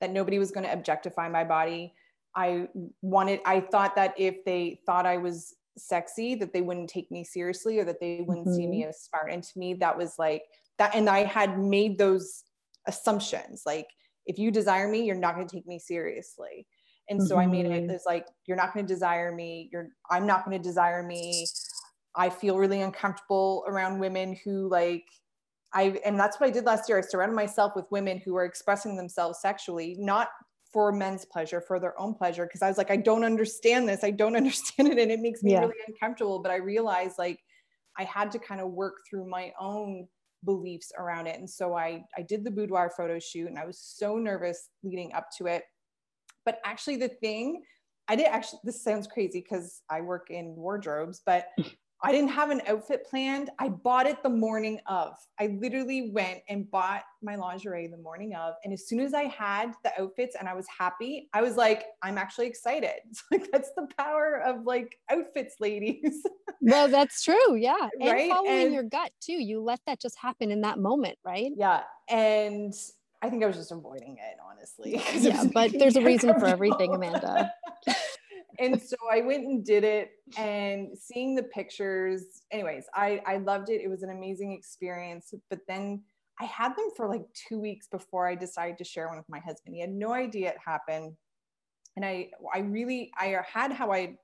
[0.00, 1.94] that nobody was going to objectify my body.
[2.34, 2.68] I
[3.02, 7.24] wanted, I thought that if they thought I was sexy, that they wouldn't take me
[7.24, 8.56] seriously or that they wouldn't mm-hmm.
[8.56, 8.90] see me mm-hmm.
[8.90, 9.30] as smart.
[9.30, 10.42] And to me, that was like
[10.78, 12.44] that and i had made those
[12.86, 13.88] assumptions like
[14.26, 16.66] if you desire me you're not going to take me seriously
[17.08, 17.42] and so mm-hmm.
[17.42, 17.90] i made it mm-hmm.
[17.90, 21.46] as like you're not going to desire me you're i'm not going to desire me
[22.16, 25.04] i feel really uncomfortable around women who like
[25.74, 28.44] i and that's what i did last year i surrounded myself with women who are
[28.44, 30.28] expressing themselves sexually not
[30.72, 34.04] for men's pleasure for their own pleasure because i was like i don't understand this
[34.04, 35.60] i don't understand it and it makes me yeah.
[35.60, 37.40] really uncomfortable but i realized like
[37.98, 40.06] i had to kind of work through my own
[40.44, 41.38] beliefs around it.
[41.38, 45.12] And so I, I did the boudoir photo shoot and I was so nervous leading
[45.12, 45.64] up to it.
[46.44, 47.62] But actually, the thing
[48.08, 51.48] I did actually, this sounds crazy because I work in wardrobes, but
[52.02, 53.50] I didn't have an outfit planned.
[53.58, 55.16] I bought it the morning of.
[55.40, 58.54] I literally went and bought my lingerie the morning of.
[58.62, 61.86] And as soon as I had the outfits and I was happy, I was like,
[62.02, 62.92] I'm actually excited.
[63.10, 66.24] It's like that's the power of like outfits, ladies.
[66.60, 67.56] well, that's true.
[67.56, 67.88] Yeah.
[68.00, 68.30] And right?
[68.30, 69.42] following and, your gut too.
[69.42, 71.50] You let that just happen in that moment, right?
[71.56, 71.82] Yeah.
[72.08, 72.74] And
[73.20, 75.02] I think I was just avoiding it, honestly.
[75.14, 77.52] Yeah, but there's a reason for everything, Amanda.
[78.58, 83.70] and so I went and did it and seeing the pictures, anyways, I, I loved
[83.70, 83.80] it.
[83.80, 85.32] It was an amazing experience.
[85.48, 86.02] But then
[86.40, 89.38] I had them for like two weeks before I decided to share one with my
[89.40, 89.74] husband.
[89.74, 91.14] He had no idea it happened.
[91.96, 94.16] And I I really I had how I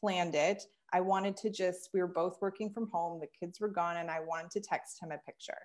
[0.00, 0.62] planned it.
[0.92, 4.10] I wanted to just, we were both working from home, the kids were gone, and
[4.10, 5.56] I wanted to text him a picture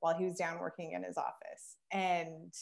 [0.00, 1.76] while he was down working in his office.
[1.92, 2.52] And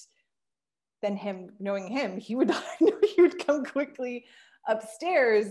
[1.00, 4.26] then him knowing him, he would he would come quickly
[4.68, 5.46] upstairs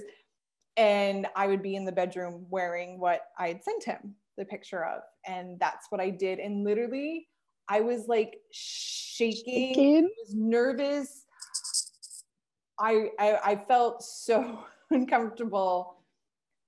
[0.77, 4.85] and I would be in the bedroom wearing what I had sent him the picture
[4.85, 5.01] of.
[5.27, 6.39] And that's what I did.
[6.39, 7.27] And literally,
[7.67, 10.05] I was like shaking, shaking.
[10.05, 11.25] I was nervous.
[12.79, 14.59] I, I, I felt so
[14.91, 15.97] uncomfortable.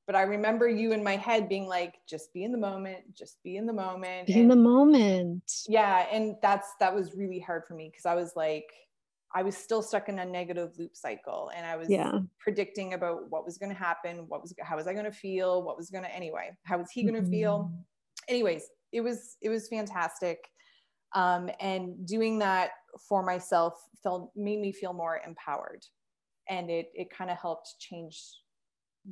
[0.08, 3.41] But I remember you in my head being like, just be in the moment, just
[3.43, 4.27] be in the moment.
[4.27, 5.54] Be and, in the moment.
[5.69, 6.06] Yeah.
[6.12, 8.65] And that's that was really hard for me because I was like,
[9.34, 12.20] I was still stuck in a negative loop cycle and I was yeah.
[12.39, 15.63] predicting about what was going to happen, what was how was I going to feel,
[15.63, 17.32] what was going to anyway, how was he going to mm-hmm.
[17.32, 17.72] feel?
[18.28, 20.50] Anyways, it was it was fantastic.
[21.13, 22.72] Um, and doing that
[23.08, 25.84] for myself felt made me feel more empowered.
[26.50, 28.17] And it it kind of helped change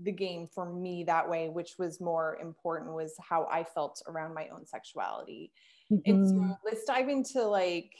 [0.04, 4.34] the game for me that way, which was more important was how I felt around
[4.34, 5.52] my own sexuality.
[5.92, 6.12] Mm-hmm.
[6.12, 6.52] And so mm-hmm.
[6.66, 7.92] let's dive into like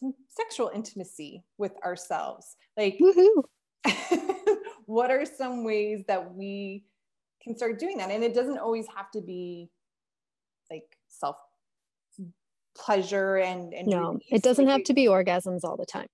[0.00, 2.56] some sexual intimacy with ourselves.
[2.76, 2.98] Like,
[4.86, 6.84] what are some ways that we
[7.42, 8.10] can start doing that?
[8.10, 9.70] And it doesn't always have to be
[10.70, 11.36] like self
[12.76, 16.06] pleasure and, and no, it doesn't have to be orgasms all the time.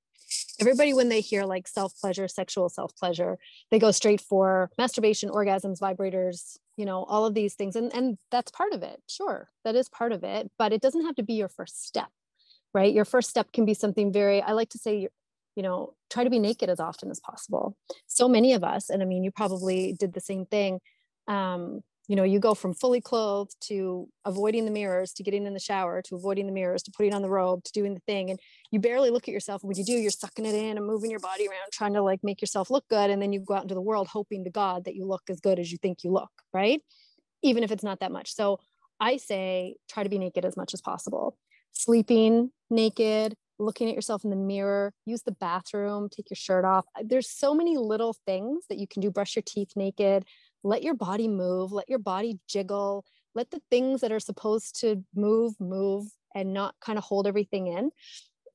[0.61, 3.39] everybody when they hear like self pleasure sexual self pleasure
[3.71, 8.19] they go straight for masturbation orgasms vibrators you know all of these things and and
[8.33, 11.23] that's part of it sure that is part of it but it doesn't have to
[11.23, 12.09] be your first step
[12.77, 12.93] right?
[12.93, 15.09] Your first step can be something very i like to say
[15.57, 17.77] you know try to be naked as often as possible.
[18.07, 20.81] So many of us and i mean you probably did the same thing
[21.27, 25.55] um, you know you go from fully clothed to avoiding the mirrors to getting in
[25.55, 28.31] the shower to avoiding the mirrors to putting on the robe to doing the thing
[28.31, 28.39] and
[28.71, 29.65] you barely look at yourself.
[29.65, 32.21] When you do you're sucking it in and moving your body around trying to like
[32.23, 34.85] make yourself look good and then you go out into the world hoping to god
[34.85, 36.81] that you look as good as you think you look right?
[37.43, 38.35] Even if it's not that much.
[38.35, 38.61] So
[38.99, 41.37] i say try to be naked as much as possible
[41.77, 46.85] sleeping naked looking at yourself in the mirror use the bathroom take your shirt off
[47.03, 50.25] there's so many little things that you can do brush your teeth naked
[50.67, 55.05] let your body move, let your body jiggle, let the things that are supposed to
[55.15, 57.91] move, move, and not kind of hold everything in.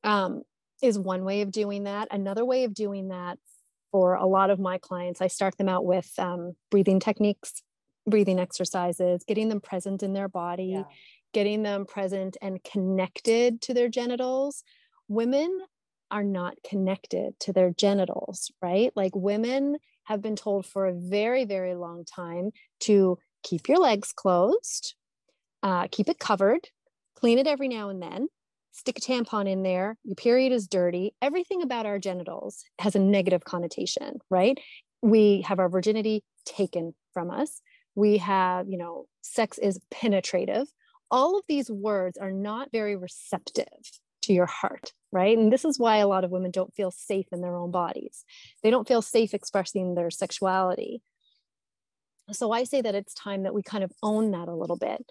[0.04, 0.44] Um,
[0.84, 2.08] is one way of doing that.
[2.12, 3.38] Another way of doing that
[3.92, 7.62] for a lot of my clients, I start them out with um, breathing techniques,
[8.08, 10.84] breathing exercises, getting them present in their body, yeah.
[11.34, 14.64] Getting them present and connected to their genitals.
[15.08, 15.60] Women
[16.10, 18.92] are not connected to their genitals, right?
[18.96, 24.12] Like women have been told for a very, very long time to keep your legs
[24.12, 24.96] closed,
[25.64, 26.70] uh, keep it covered,
[27.16, 28.28] clean it every now and then,
[28.72, 31.14] stick a tampon in there, your period is dirty.
[31.22, 34.58] Everything about our genitals has a negative connotation, right?
[35.02, 37.62] We have our virginity taken from us.
[37.96, 40.68] We have, you know, sex is penetrative.
[41.12, 43.68] All of these words are not very receptive
[44.24, 45.38] to your heart right?
[45.38, 48.24] And this is why a lot of women don't feel safe in their own bodies.
[48.64, 51.02] They don't feel safe expressing their sexuality.
[52.32, 55.06] So I say that it's time that we kind of own that a little bit.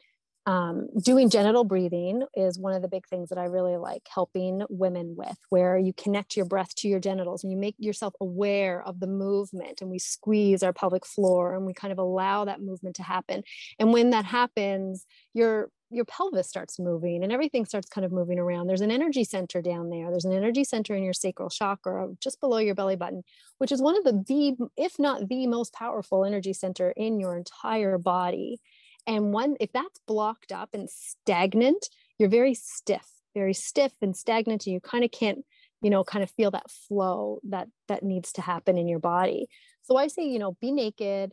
[0.47, 4.63] Um, doing genital breathing is one of the big things that I really like helping
[4.71, 8.83] women with, where you connect your breath to your genitals and you make yourself aware
[8.83, 12.63] of the movement and we squeeze our pelvic floor and we kind of allow that
[12.63, 13.43] movement to happen.
[13.79, 18.39] And when that happens, your your pelvis starts moving and everything starts kind of moving
[18.39, 18.69] around.
[18.69, 20.09] There's an energy center down there.
[20.11, 23.23] There's an energy center in your sacral chakra just below your belly button,
[23.59, 27.37] which is one of the, the if not the most powerful energy center in your
[27.37, 28.59] entire body.
[29.07, 34.67] And one, if that's blocked up and stagnant, you're very stiff, very stiff and stagnant,
[34.67, 35.39] and you kind of can't,
[35.83, 39.49] you know, kind of feel that flow that that needs to happen in your body.
[39.83, 41.33] So I say, you know, be naked,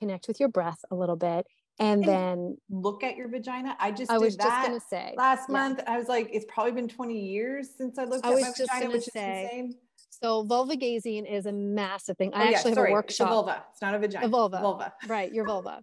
[0.00, 1.46] connect with your breath a little bit
[1.78, 3.76] and, and then look at your vagina.
[3.78, 5.52] I just I was just gonna say last yeah.
[5.52, 5.80] month.
[5.86, 8.90] I was like, it's probably been 20 years since I looked I at my vagina,
[8.90, 9.74] which say, is insane.
[10.10, 12.32] So vulva gazing is a massive thing.
[12.34, 13.10] I oh, actually yeah, have a workshop.
[13.10, 13.64] It's a vulva.
[13.72, 14.26] It's not a vagina.
[14.26, 14.60] A vulva.
[14.60, 14.92] Vulva.
[15.08, 15.82] Right, your vulva.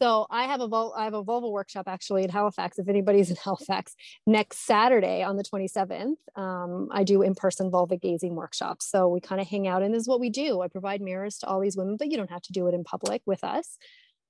[0.00, 2.78] So I have a vul- I have a vulva workshop actually in Halifax.
[2.78, 3.94] If anybody's in Halifax,
[4.26, 8.90] next Saturday on the 27th, um, I do in-person vulva gazing workshops.
[8.90, 10.60] So we kind of hang out, and this is what we do.
[10.60, 12.82] I provide mirrors to all these women, but you don't have to do it in
[12.82, 13.78] public with us.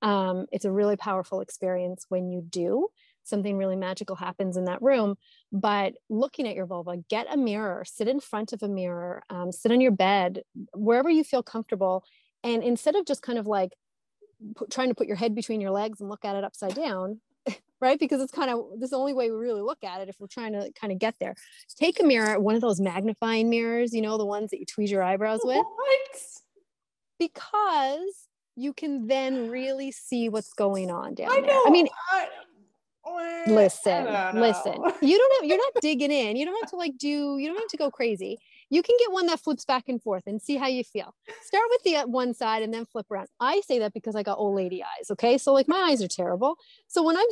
[0.03, 2.89] Um, it's a really powerful experience when you do.
[3.25, 5.15] Something really magical happens in that room.
[5.53, 9.53] But looking at your vulva, get a mirror, sit in front of a mirror, um,
[9.53, 10.43] sit on your bed,
[10.75, 12.05] wherever you feel comfortable.
[12.43, 13.75] And instead of just kind of like
[14.57, 17.21] put, trying to put your head between your legs and look at it upside down,
[17.81, 17.99] right?
[17.99, 20.17] Because it's kind of this is the only way we really look at it if
[20.19, 21.37] we're trying to kind of get there.
[21.77, 24.91] Take a mirror, one of those magnifying mirrors, you know, the ones that you tweeze
[24.91, 25.65] your eyebrows with.
[25.77, 26.19] What?
[27.19, 31.51] Because you can then really see what's going on down I there.
[31.51, 31.63] Know.
[31.67, 32.29] I mean, I,
[33.47, 34.75] listen, listen.
[35.01, 36.37] You don't have you're not digging in.
[36.37, 37.39] You don't have to like do.
[37.39, 38.39] You don't have to go crazy.
[38.71, 41.15] You can get one that flips back and forth and see how you feel.
[41.43, 43.29] Start with the uh, one side and then flip around.
[43.41, 45.11] I say that because I got old lady eyes.
[45.11, 46.57] Okay, so like my eyes are terrible.
[46.89, 47.27] So when I'm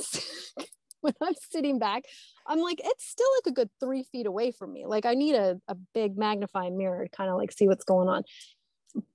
[1.01, 2.05] when I'm sitting back,
[2.47, 4.87] I'm like, it's still like a good three feet away from me.
[4.87, 8.09] Like I need a, a big magnifying mirror to kind of like see what's going
[8.09, 8.25] on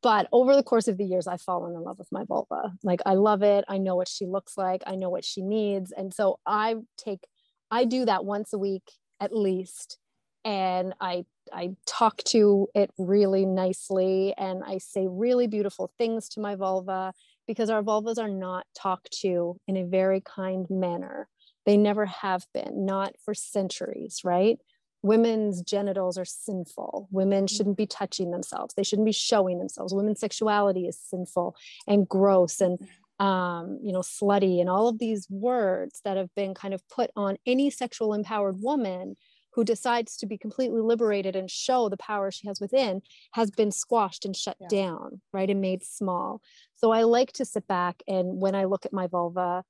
[0.02, 2.74] but over the course of the years i've fallen in love with my vulva.
[2.84, 3.66] Like i love it.
[3.68, 4.84] I know what she looks like.
[4.88, 5.92] I know what she needs.
[5.92, 7.26] And so i take
[7.72, 9.98] i do that once a week at least.
[10.44, 14.34] And i i talk to it really nicely.
[14.38, 17.14] And i say really beautiful things to my vulva
[17.48, 21.28] because our vulvas are not talked to in a very kind manner.
[21.66, 24.60] They never have been not for centuries right
[25.06, 27.08] women's genitals are sinful.
[27.12, 27.50] Women mm.
[27.50, 28.74] shouldn't be touching themselves.
[28.74, 29.94] They shouldn't be showing themselves.
[29.94, 31.56] Women's sexuality is sinful
[31.88, 32.80] and gross and
[33.18, 37.12] um, you know, slutty and all of these words that have been kind of put
[37.16, 39.16] on any sexual empowered woman
[39.54, 43.02] who decides to be completely liberated and show the power she has within
[43.32, 44.68] has been squashed and shut yeah.
[44.68, 45.50] down, right?
[45.50, 46.42] And made small.
[46.76, 49.64] So I like to sit back and when I look at my vulva,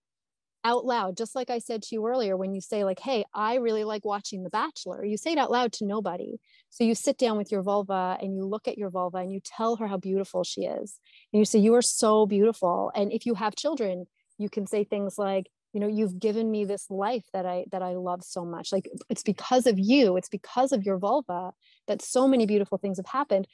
[0.65, 3.55] out loud, just like I said to you earlier, when you say, like, hey, I
[3.55, 6.37] really like watching The Bachelor, you say it out loud to nobody.
[6.71, 9.39] So you sit down with your vulva and you look at your vulva and you
[9.45, 10.99] tell her how beautiful she is.
[11.31, 12.91] And you say, You are so beautiful.
[12.95, 14.07] And if you have children,
[14.37, 17.81] you can say things like, you know you've given me this life that i that
[17.81, 21.51] i love so much like it's because of you it's because of your vulva
[21.87, 23.45] that so many beautiful things have happened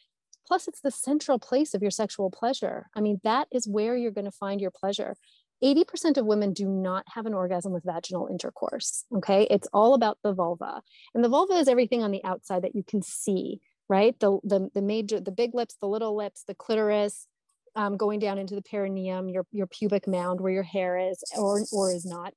[0.45, 4.11] plus it's the central place of your sexual pleasure i mean that is where you're
[4.11, 5.15] going to find your pleasure
[5.63, 9.05] 80% of women do not have an orgasm with vaginal intercourse.
[9.15, 9.47] Okay.
[9.49, 10.81] It's all about the vulva.
[11.13, 14.19] And the vulva is everything on the outside that you can see, right?
[14.19, 17.27] The, the, the major, the big lips, the little lips, the clitoris,
[17.75, 21.63] um, going down into the perineum, your, your pubic mound where your hair is or,
[21.71, 22.33] or is not.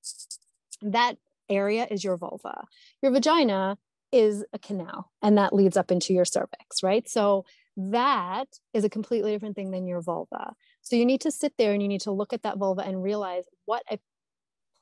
[0.82, 1.16] That
[1.48, 2.66] area is your vulva.
[3.02, 3.78] Your vagina
[4.12, 7.08] is a canal and that leads up into your cervix, right?
[7.08, 7.44] So
[7.76, 10.54] that is a completely different thing than your vulva.
[10.84, 13.02] So you need to sit there and you need to look at that vulva and
[13.02, 13.98] realize what a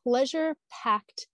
[0.05, 1.29] pleasure packed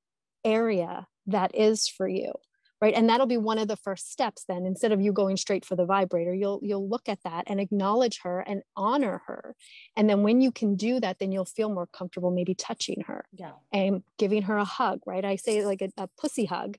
[0.45, 2.33] area that is for you
[2.81, 2.95] right?
[2.95, 5.77] And that'll be one of the first steps then instead of you going straight for
[5.77, 9.57] the vibrator you'll you'll look at that and acknowledge her and honor her.
[9.97, 13.25] And then when you can do that then you'll feel more comfortable maybe touching her
[13.33, 13.53] yeah.
[13.73, 15.25] and giving her a hug right?
[15.25, 16.77] I say like a, a pussy hug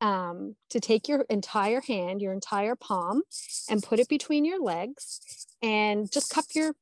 [0.00, 3.22] um, to take your entire hand, your entire palm,
[3.68, 5.20] and put it between your legs,
[5.62, 6.74] and just cup your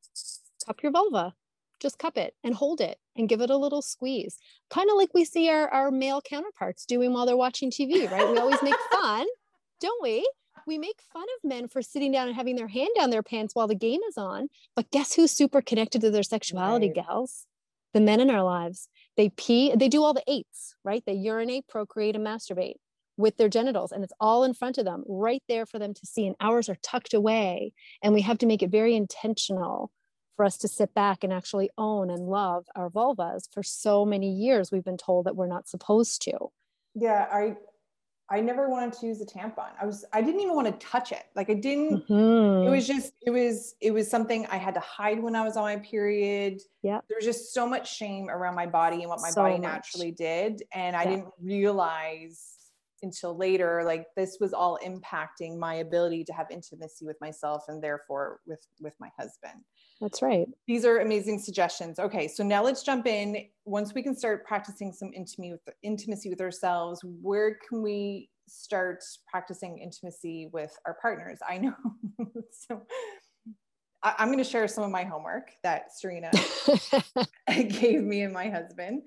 [0.66, 1.34] cup your vulva.
[1.80, 4.36] Just cup it and hold it and give it a little squeeze,
[4.68, 8.28] kind of like we see our, our male counterparts doing while they're watching TV, right?
[8.28, 9.26] We always make fun,
[9.80, 10.28] don't we?
[10.66, 13.54] We make fun of men for sitting down and having their hand down their pants
[13.54, 14.48] while the game is on.
[14.74, 17.06] But guess who's super connected to their sexuality, right.
[17.06, 17.46] gals?
[17.94, 18.88] The men in our lives.
[19.16, 21.04] They pee, they do all the eights, right?
[21.06, 22.74] They urinate, procreate, and masturbate
[23.18, 26.06] with their genitals and it's all in front of them right there for them to
[26.06, 29.90] see and ours are tucked away and we have to make it very intentional
[30.38, 33.48] for us to sit back and actually own and love our vulvas.
[33.52, 36.38] For so many years we've been told that we're not supposed to.
[36.94, 37.56] Yeah i
[38.30, 39.70] i never wanted to use a tampon.
[39.82, 41.24] I was i didn't even want to touch it.
[41.34, 42.68] Like i didn't mm-hmm.
[42.68, 45.56] it was just it was it was something i had to hide when i was
[45.56, 46.60] on my period.
[46.82, 47.00] Yeah.
[47.08, 49.62] There was just so much shame around my body and what my so body much.
[49.62, 52.57] naturally did and i didn't realize
[53.03, 57.82] until later like this was all impacting my ability to have intimacy with myself and
[57.82, 59.64] therefore with with my husband.
[60.01, 60.46] That's right.
[60.66, 61.99] These are amazing suggestions.
[61.99, 63.46] Okay so now let's jump in.
[63.64, 69.05] Once we can start practicing some intimacy with intimacy with ourselves where can we start
[69.30, 71.38] practicing intimacy with our partners?
[71.49, 71.74] I know.
[72.51, 72.82] So
[74.03, 76.30] I, i'm going to share some of my homework that serena
[77.49, 79.03] gave me and my husband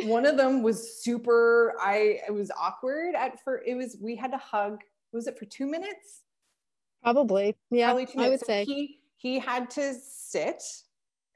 [0.00, 4.30] one of them was super i it was awkward at for it was we had
[4.30, 4.80] to hug
[5.12, 6.22] was it for two minutes?
[7.02, 7.56] Probably.
[7.70, 8.26] Yeah probably two minutes.
[8.26, 8.64] i would so say.
[8.64, 10.62] he he had to sit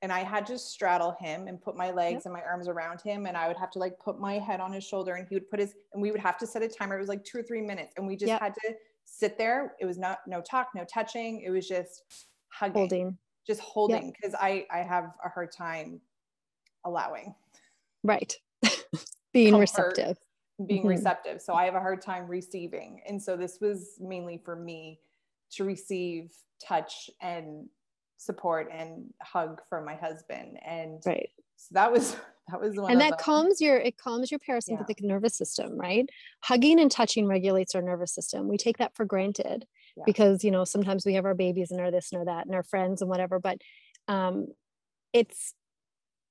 [0.03, 2.27] and i had to straddle him and put my legs yep.
[2.27, 4.73] and my arms around him and i would have to like put my head on
[4.73, 6.97] his shoulder and he would put his and we would have to set a timer.
[6.97, 8.41] It was like two or three minutes and we just yep.
[8.41, 9.75] had to sit there.
[9.81, 11.43] It was not no talk no touching.
[11.43, 12.03] It was just
[12.49, 12.75] hugging.
[12.75, 13.19] Holding.
[13.47, 14.43] Just holding because yep.
[14.43, 16.01] i i have a hard time
[16.85, 17.35] allowing.
[18.03, 18.37] Right
[19.37, 20.19] being comfort, receptive
[20.67, 20.89] being mm-hmm.
[20.89, 24.99] receptive so i have a hard time receiving and so this was mainly for me
[25.51, 26.33] to receive
[26.67, 27.69] touch and
[28.17, 32.17] support and hug from my husband and right so that was
[32.49, 33.19] that was one and that them.
[33.21, 35.09] calms your it calms your parasympathetic yeah.
[35.09, 36.09] nervous system right
[36.43, 39.67] hugging and touching regulates our nervous system we take that for granted
[39.97, 40.05] yeah.
[40.07, 42.55] because you know sometimes we have our babies and our this and our that and
[42.55, 43.59] our friends and whatever but
[44.09, 44.47] um
[45.13, 45.55] it's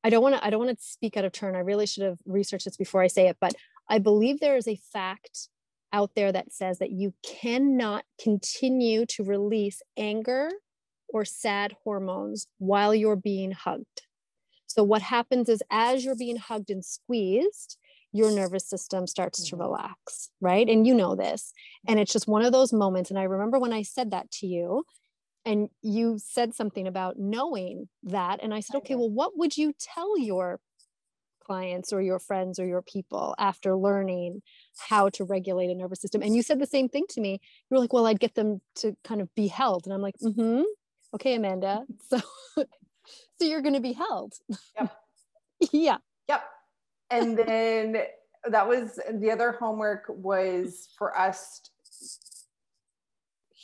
[0.05, 1.55] I don't want to I don't want to speak out of turn.
[1.55, 3.55] I really should have researched this before I say it, but
[3.89, 5.49] I believe there is a fact
[5.91, 10.51] out there that says that you cannot continue to release anger
[11.09, 14.03] or sad hormones while you're being hugged.
[14.67, 17.77] So what happens is as you're being hugged and squeezed,
[18.11, 19.63] your nervous system starts to mm-hmm.
[19.63, 20.69] relax, right?
[20.69, 21.51] And you know this.
[21.87, 24.45] And it's just one of those moments and I remember when I said that to
[24.45, 24.85] you,
[25.45, 29.73] and you said something about knowing that and i said okay well what would you
[29.79, 30.59] tell your
[31.45, 34.41] clients or your friends or your people after learning
[34.89, 36.21] how to regulate a nervous system?
[36.21, 37.39] And you said the same thing to me.
[37.69, 39.85] You were like well i'd get them to kind of be held.
[39.85, 40.63] And i'm like mm-hmm.
[41.13, 42.19] Okay amanda so
[42.55, 44.33] so you're going to be held.
[44.79, 44.91] Yep.
[45.71, 45.97] Yeah.
[46.27, 46.43] Yep.
[47.11, 48.03] And then
[48.43, 51.61] that was the other homework was for us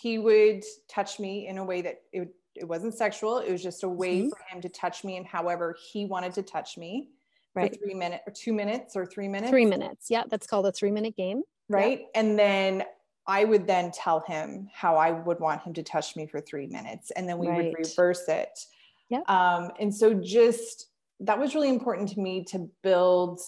[0.02, 3.38] he would touch me in a way that it, it wasn't sexual.
[3.38, 4.30] It was just a way mm-hmm.
[4.30, 7.10] for him to touch me and however he wanted to touch me
[7.54, 7.72] right.
[7.72, 9.52] for three minutes or two minutes or three minutes.
[9.52, 10.08] Three minutes.
[10.10, 10.24] Yeah.
[10.28, 11.44] That's called a three minute game.
[11.70, 12.00] Right.
[12.02, 12.20] Yeah.
[12.20, 12.84] And then
[13.28, 16.68] I would then tell him how I would want him to touch me for three
[16.68, 17.12] minutes.
[17.12, 17.66] And then we right.
[17.66, 18.58] would reverse it.
[19.10, 19.22] Yeah.
[19.28, 20.88] Um, and so just
[21.20, 23.40] that was really important to me to build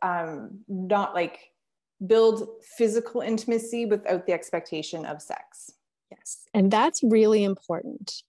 [0.00, 1.50] um not like
[2.04, 5.72] build physical intimacy without the expectation of sex.
[6.10, 6.46] Yes.
[6.52, 8.22] And that's really important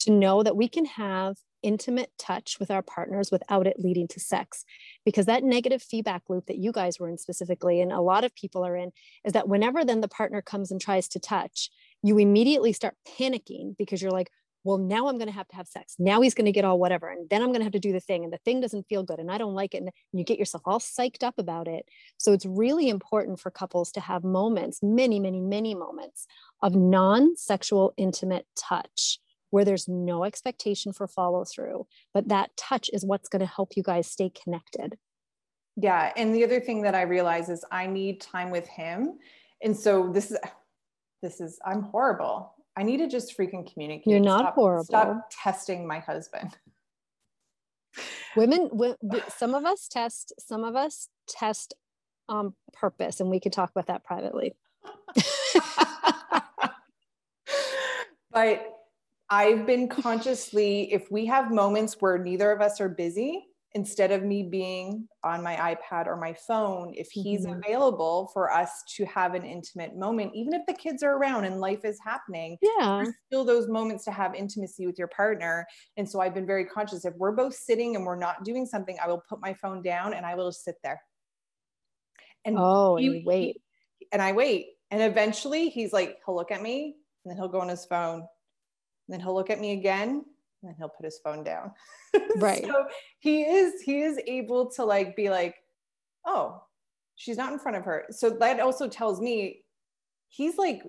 [0.00, 4.18] to know that we can have intimate touch with our partners without it leading to
[4.18, 4.64] sex
[5.04, 8.34] because that negative feedback loop that you guys were in specifically and a lot of
[8.34, 8.90] people are in
[9.24, 11.70] is that whenever then the partner comes and tries to touch
[12.02, 14.30] you immediately start panicking because you're like
[14.64, 16.78] well now i'm going to have to have sex now he's going to get all
[16.78, 18.86] whatever and then i'm going to have to do the thing and the thing doesn't
[18.88, 21.68] feel good and i don't like it and you get yourself all psyched up about
[21.68, 21.86] it
[22.18, 26.26] so it's really important for couples to have moments many many many moments
[26.62, 29.18] of non-sexual intimate touch
[29.50, 33.72] where there's no expectation for follow through, but that touch is what's going to help
[33.76, 34.96] you guys stay connected.
[35.76, 36.12] Yeah.
[36.16, 39.18] And the other thing that I realize is I need time with him.
[39.62, 40.38] And so this is,
[41.22, 42.54] this is, I'm horrible.
[42.80, 44.06] I need to just freaking communicate.
[44.06, 44.84] You're not stop, horrible.
[44.86, 46.56] Stop testing my husband.
[48.36, 48.70] Women,
[49.36, 51.74] some of us test, some of us test
[52.26, 54.54] on purpose, and we could talk about that privately.
[58.30, 58.66] but
[59.28, 64.24] I've been consciously, if we have moments where neither of us are busy, instead of
[64.24, 67.60] me being on my iPad or my phone, if he's mm-hmm.
[67.60, 71.60] available for us to have an intimate moment, even if the kids are around and
[71.60, 75.66] life is happening, yeah, still those moments to have intimacy with your partner.
[75.96, 78.96] And so I've been very conscious if we're both sitting and we're not doing something,
[79.02, 81.00] I will put my phone down and I will just sit there.
[82.44, 83.60] And oh, he, and wait.
[83.98, 84.66] He, and I wait.
[84.90, 88.26] And eventually he's like, he'll look at me and then he'll go on his phone
[89.10, 90.24] then he'll look at me again
[90.62, 91.72] and then he'll put his phone down.
[92.36, 92.64] Right.
[92.64, 92.86] so
[93.20, 95.54] he is he is able to like be like,
[96.24, 96.62] oh,
[97.14, 98.06] she's not in front of her.
[98.10, 99.62] So that also tells me
[100.28, 100.82] he's like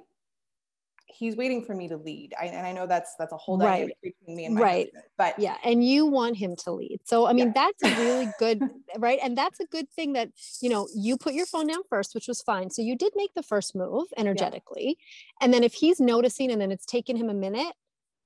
[1.14, 2.34] he's waiting for me to lead.
[2.40, 3.92] I, and I know that's that's a whole right.
[4.02, 4.86] between me and my right.
[4.86, 5.04] husband.
[5.18, 7.02] But yeah, and you want him to lead.
[7.04, 7.68] So I mean, yeah.
[7.82, 8.62] that's a really good
[8.98, 10.30] right, and that's a good thing that
[10.62, 12.70] you know you put your phone down first, which was fine.
[12.70, 15.46] So you did make the first move energetically, yeah.
[15.46, 17.74] and then if he's noticing, and then it's taken him a minute,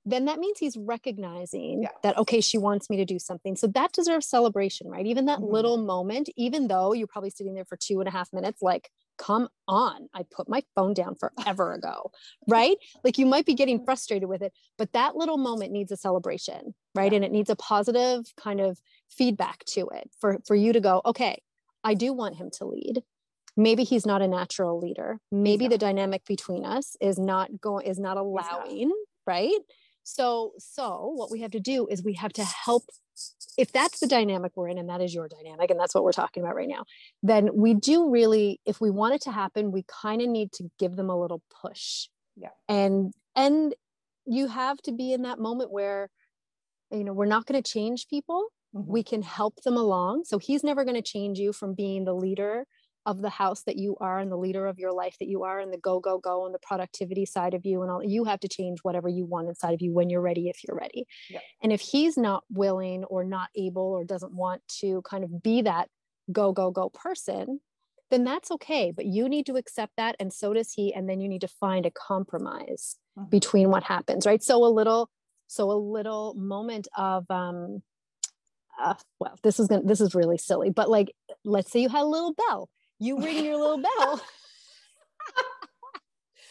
[0.06, 1.90] then that means he's recognizing yeah.
[2.04, 3.56] that okay she wants me to do something.
[3.56, 5.06] So that deserves celebration right?
[5.06, 5.54] Even that mm-hmm.
[5.54, 8.90] little moment even though you're probably sitting there for two and a half minutes like
[9.18, 12.12] come on i put my phone down forever ago
[12.48, 12.78] right?
[13.04, 16.76] Like you might be getting frustrated with it but that little moment needs a celebration
[16.94, 17.12] right?
[17.12, 17.18] Yeah.
[17.18, 18.80] and it needs a positive kind of
[19.10, 21.42] feedback to it for for you to go okay
[21.84, 23.04] i do want him to lead.
[23.58, 25.20] Maybe he's not a natural leader.
[25.32, 28.18] Maybe the dynamic between us is not going is not.
[28.18, 28.92] allowing
[29.26, 29.60] right
[30.06, 32.84] so, so what we have to do is we have to help.
[33.58, 36.12] If that's the dynamic we're in, and that is your dynamic, and that's what we're
[36.12, 36.86] talking about right now,
[37.24, 40.70] then we do really, if we want it to happen, we kind of need to
[40.78, 42.08] give them a little push.
[42.36, 42.50] Yeah.
[42.70, 43.74] And and
[44.26, 46.10] you have to be in that moment where,
[46.92, 48.48] you know, we're not going to change people.
[48.76, 48.92] Mm-hmm.
[48.92, 50.26] We can help them along.
[50.26, 52.66] So he's never going to change you from being the leader
[53.06, 55.60] of the house that you are and the leader of your life that you are
[55.60, 58.40] and the go go go and the productivity side of you and all you have
[58.40, 61.40] to change whatever you want inside of you when you're ready if you're ready yeah.
[61.62, 65.62] and if he's not willing or not able or doesn't want to kind of be
[65.62, 65.88] that
[66.32, 67.60] go go go person
[68.12, 71.20] then that's okay but you need to accept that and so does he and then
[71.20, 73.30] you need to find a compromise mm-hmm.
[73.30, 75.10] between what happens right so a little
[75.48, 77.82] so a little moment of um
[78.82, 82.02] uh, well this is gonna this is really silly but like let's say you had
[82.02, 82.70] a little bell
[83.06, 84.22] you ring your little bell.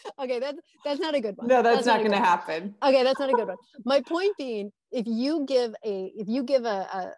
[0.19, 1.47] okay, that's that's not a good one.
[1.47, 2.75] No, that's, that's not, not going to happen.
[2.83, 3.57] Okay, that's not a good one.
[3.83, 7.13] My point being, if you give a if you give a,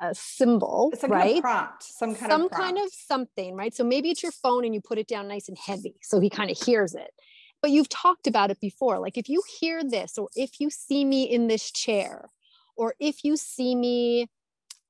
[0.00, 1.24] a, a symbol, some right?
[1.24, 3.74] Kind of prompt, some kind some of kind of something, right?
[3.74, 6.30] So maybe it's your phone and you put it down nice and heavy, so he
[6.30, 7.10] kind of hears it.
[7.60, 8.98] But you've talked about it before.
[8.98, 12.28] Like if you hear this, or if you see me in this chair,
[12.76, 14.28] or if you see me,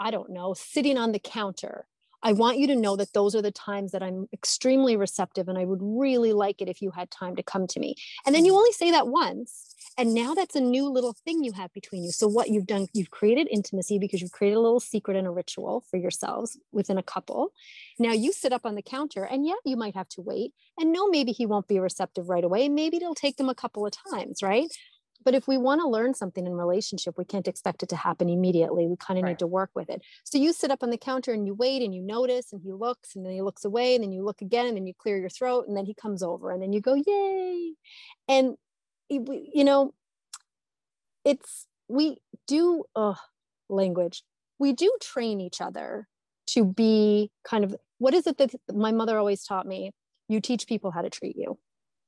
[0.00, 1.86] I don't know, sitting on the counter,
[2.22, 5.58] I want you to know that those are the times that I'm extremely receptive and
[5.58, 7.96] I would really like it if you had time to come to me.
[8.24, 8.58] And then you mm-hmm.
[8.58, 9.72] only say that once.
[9.98, 12.12] And now that's a new little thing you have between you.
[12.12, 15.30] So, what you've done, you've created intimacy because you've created a little secret and a
[15.30, 17.52] ritual for yourselves within a couple.
[17.98, 20.52] Now you sit up on the counter, and yeah, you might have to wait.
[20.78, 22.68] And no, maybe he won't be receptive right away.
[22.68, 24.72] Maybe it'll take them a couple of times, right?
[25.24, 28.28] But if we want to learn something in relationship we can't expect it to happen
[28.28, 28.86] immediately.
[28.86, 29.30] We kind of right.
[29.30, 30.02] need to work with it.
[30.24, 32.72] So you sit up on the counter and you wait and you notice and he
[32.72, 35.18] looks and then he looks away and then you look again and then you clear
[35.18, 37.72] your throat and then he comes over and then you go yay!
[38.28, 38.56] And
[39.08, 39.92] you know
[41.24, 42.16] it's we
[42.46, 43.14] do uh,
[43.68, 44.22] language.
[44.58, 46.08] We do train each other
[46.48, 49.92] to be kind of what is it that my mother always taught me?
[50.28, 51.58] You teach people how to treat you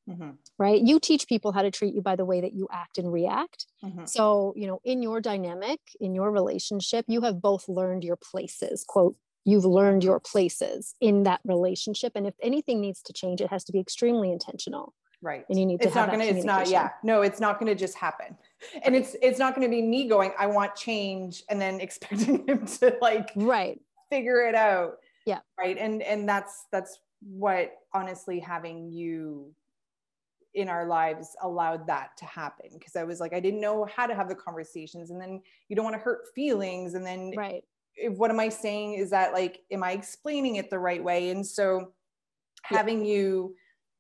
[0.09, 0.31] mm-hmm.
[0.59, 0.81] right?
[0.81, 3.67] You teach people how to treat you by the way that you act and react.
[3.85, 4.05] Mm-hmm.
[4.07, 8.85] So, you know, in your dynamic, in your relationship, you have both learned your places,
[8.87, 12.13] quote, you've learned your places in that relationship.
[12.15, 14.95] And if anything needs to change, it has to be extremely intentional.
[15.23, 15.45] Right.
[15.49, 17.97] And you need to it's not gonna, it's not, yeah, no, it's not gonna just
[17.97, 18.37] happen.
[18.83, 22.67] And it's it's not gonna be me going, I want change and then expecting him
[22.67, 23.81] to like right
[24.11, 24.97] figure it out.
[25.25, 25.41] Yeah.
[25.59, 25.79] Right.
[25.79, 29.55] And and that's that's what honestly having you
[30.55, 34.07] in our lives allowed that to happen because I was like, I didn't know how
[34.07, 35.11] to have the conversations.
[35.11, 36.95] And then you don't want to hurt feelings.
[36.95, 37.65] And then right.
[37.97, 38.95] If, what am I saying?
[38.95, 41.31] Is that like, am I explaining it the right way?
[41.31, 41.93] And so
[42.63, 43.13] having yeah.
[43.13, 43.55] you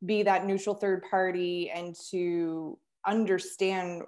[0.04, 4.02] be that neutral third party and to understand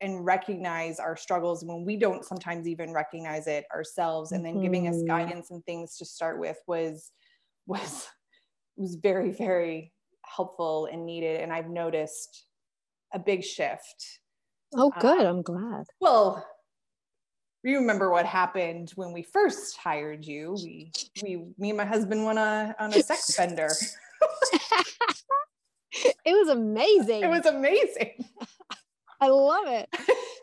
[0.00, 4.88] and recognize our struggles when we don't sometimes even recognize it ourselves and then giving
[4.88, 5.06] us mm-hmm.
[5.06, 7.12] guidance and things to start with was
[7.66, 8.08] was
[8.76, 9.92] was very very
[10.34, 12.46] helpful and needed and i've noticed
[13.14, 14.20] a big shift.
[14.74, 15.20] Oh good.
[15.20, 15.84] Um, i'm glad.
[16.00, 16.46] well
[17.62, 20.56] you remember what happened when we first hired you.
[20.62, 23.70] We we me and my husband went on a, on a sex bender
[25.92, 27.22] it was amazing.
[27.22, 28.24] It was amazing.
[29.20, 29.88] I love it.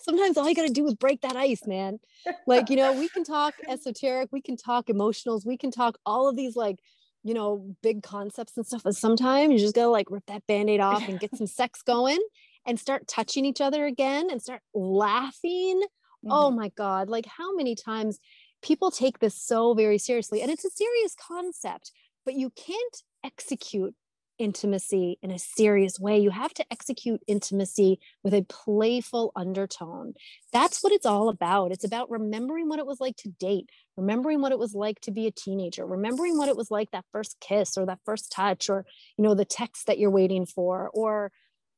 [0.01, 1.99] Sometimes all you got to do is break that ice, man.
[2.47, 6.29] Like, you know, we can talk esoteric, we can talk emotionals, we can talk all
[6.29, 6.79] of these like,
[7.23, 8.83] you know, big concepts and stuff.
[8.83, 11.47] But sometimes you just got to like rip that band aid off and get some
[11.47, 12.19] sex going
[12.65, 15.81] and start touching each other again and start laughing.
[15.81, 16.31] Oh mm-hmm.
[16.31, 17.09] Oh my God.
[17.09, 18.19] Like, how many times
[18.61, 20.41] people take this so very seriously?
[20.41, 21.91] And it's a serious concept,
[22.25, 23.95] but you can't execute
[24.39, 26.17] intimacy in a serious way.
[26.17, 30.13] You have to execute intimacy with a playful undertone.
[30.51, 31.71] That's what it's all about.
[31.71, 35.11] It's about remembering what it was like to date, remembering what it was like to
[35.11, 38.69] be a teenager, remembering what it was like that first kiss or that first touch
[38.69, 38.85] or,
[39.17, 41.31] you know, the text that you're waiting for or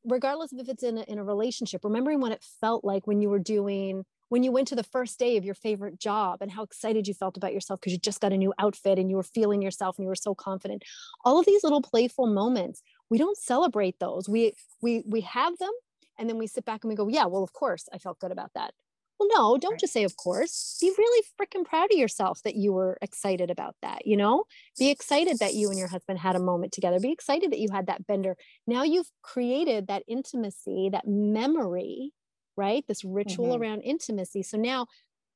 [0.05, 3.21] regardless of if it's in a, in a relationship, remembering what it felt like when
[3.21, 6.49] you were doing when you went to the first day of your favorite job and
[6.49, 9.17] how excited you felt about yourself because you just got a new outfit and you
[9.17, 10.83] were feeling yourself and you were so confident.
[11.25, 14.29] All of these little playful moments we don't celebrate those.
[14.29, 15.73] We we we have them
[16.17, 18.31] and then we sit back and we go yeah well of course i felt good
[18.31, 18.73] about that.
[19.19, 20.77] Well no don't just say of course.
[20.79, 24.45] Be really freaking proud of yourself that you were excited about that you know?
[24.79, 27.01] Be excited that you and your husband had a moment together.
[27.01, 28.37] Be excited that you had that bender.
[28.65, 32.13] Now you've created that intimacy that memory
[32.57, 32.83] right?
[32.87, 33.61] This ritual mm-hmm.
[33.61, 34.43] around intimacy.
[34.43, 34.87] So now,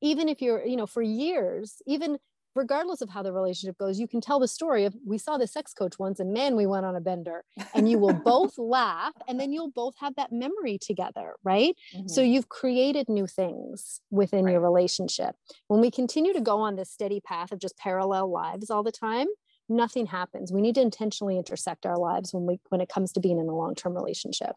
[0.01, 2.17] even if you're, you know, for years, even
[2.55, 5.47] regardless of how the relationship goes, you can tell the story of we saw the
[5.47, 7.43] sex coach once and man, we went on a bender
[7.73, 11.75] and you will both laugh and then you'll both have that memory together, right?
[11.93, 12.07] Mm-hmm.
[12.07, 14.53] So you've created new things within right.
[14.53, 15.35] your relationship.
[15.67, 18.91] When we continue to go on this steady path of just parallel lives all the
[18.91, 19.27] time,
[19.67, 20.51] nothing happens.
[20.51, 23.49] We need to intentionally intersect our lives when we when it comes to being in
[23.49, 24.55] a long-term relationship.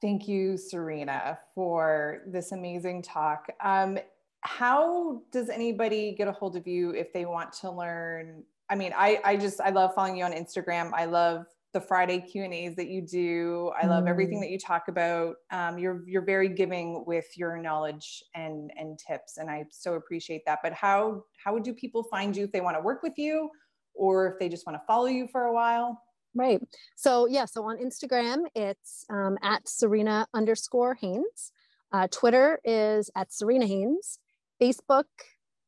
[0.00, 3.48] Thank you, Serena, for this amazing talk.
[3.60, 3.98] Um,
[4.42, 8.44] how does anybody get a hold of you if they want to learn?
[8.70, 10.92] I mean, I, I just, I love following you on Instagram.
[10.94, 13.72] I love the Friday Q and A's that you do.
[13.80, 14.08] I love mm.
[14.08, 15.36] everything that you talk about.
[15.50, 19.36] Um, you're, you're very giving with your knowledge and, and tips.
[19.38, 20.60] And I so appreciate that.
[20.62, 23.50] But how, how would do people find you if they want to work with you
[23.94, 26.00] or if they just want to follow you for a while?
[26.38, 26.60] Right.
[26.96, 31.52] So yeah, so on Instagram, it's um, at Serena underscore Haines.
[31.92, 34.18] Uh, Twitter is at Serena Haines.
[34.60, 35.04] Facebook,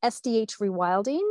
[0.05, 1.27] SDH Rewilding.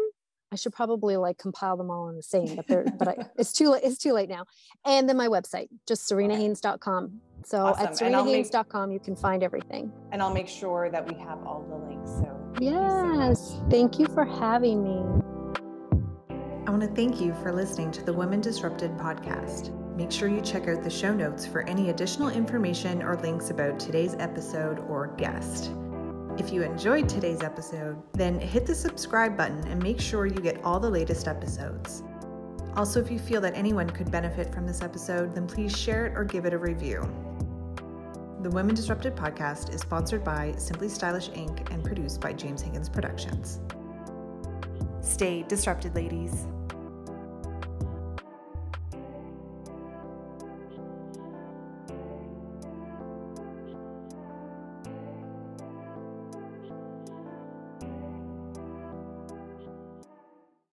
[0.52, 3.54] I should probably like compile them all in the same, but they're but I, it's
[3.54, 3.84] too late.
[3.84, 4.46] It's too late now.
[4.86, 7.22] And then my website, just serenahaines.com.
[7.46, 7.86] So awesome.
[7.86, 9.92] at serenahaines.com, you can find everything.
[10.12, 12.10] And I'll make sure that we have all the links.
[12.10, 15.39] So yes, so thank you for having me.
[16.68, 19.74] I want to thank you for listening to the Women Disrupted podcast.
[19.96, 23.80] Make sure you check out the show notes for any additional information or links about
[23.80, 25.72] today's episode or guest.
[26.38, 30.64] If you enjoyed today's episode, then hit the subscribe button and make sure you get
[30.64, 32.04] all the latest episodes.
[32.76, 36.14] Also, if you feel that anyone could benefit from this episode, then please share it
[36.16, 37.02] or give it a review.
[38.42, 41.72] The Women Disrupted podcast is sponsored by Simply Stylish Inc.
[41.74, 43.60] and produced by James Higgins Productions.
[45.02, 46.46] Stay disrupted, ladies.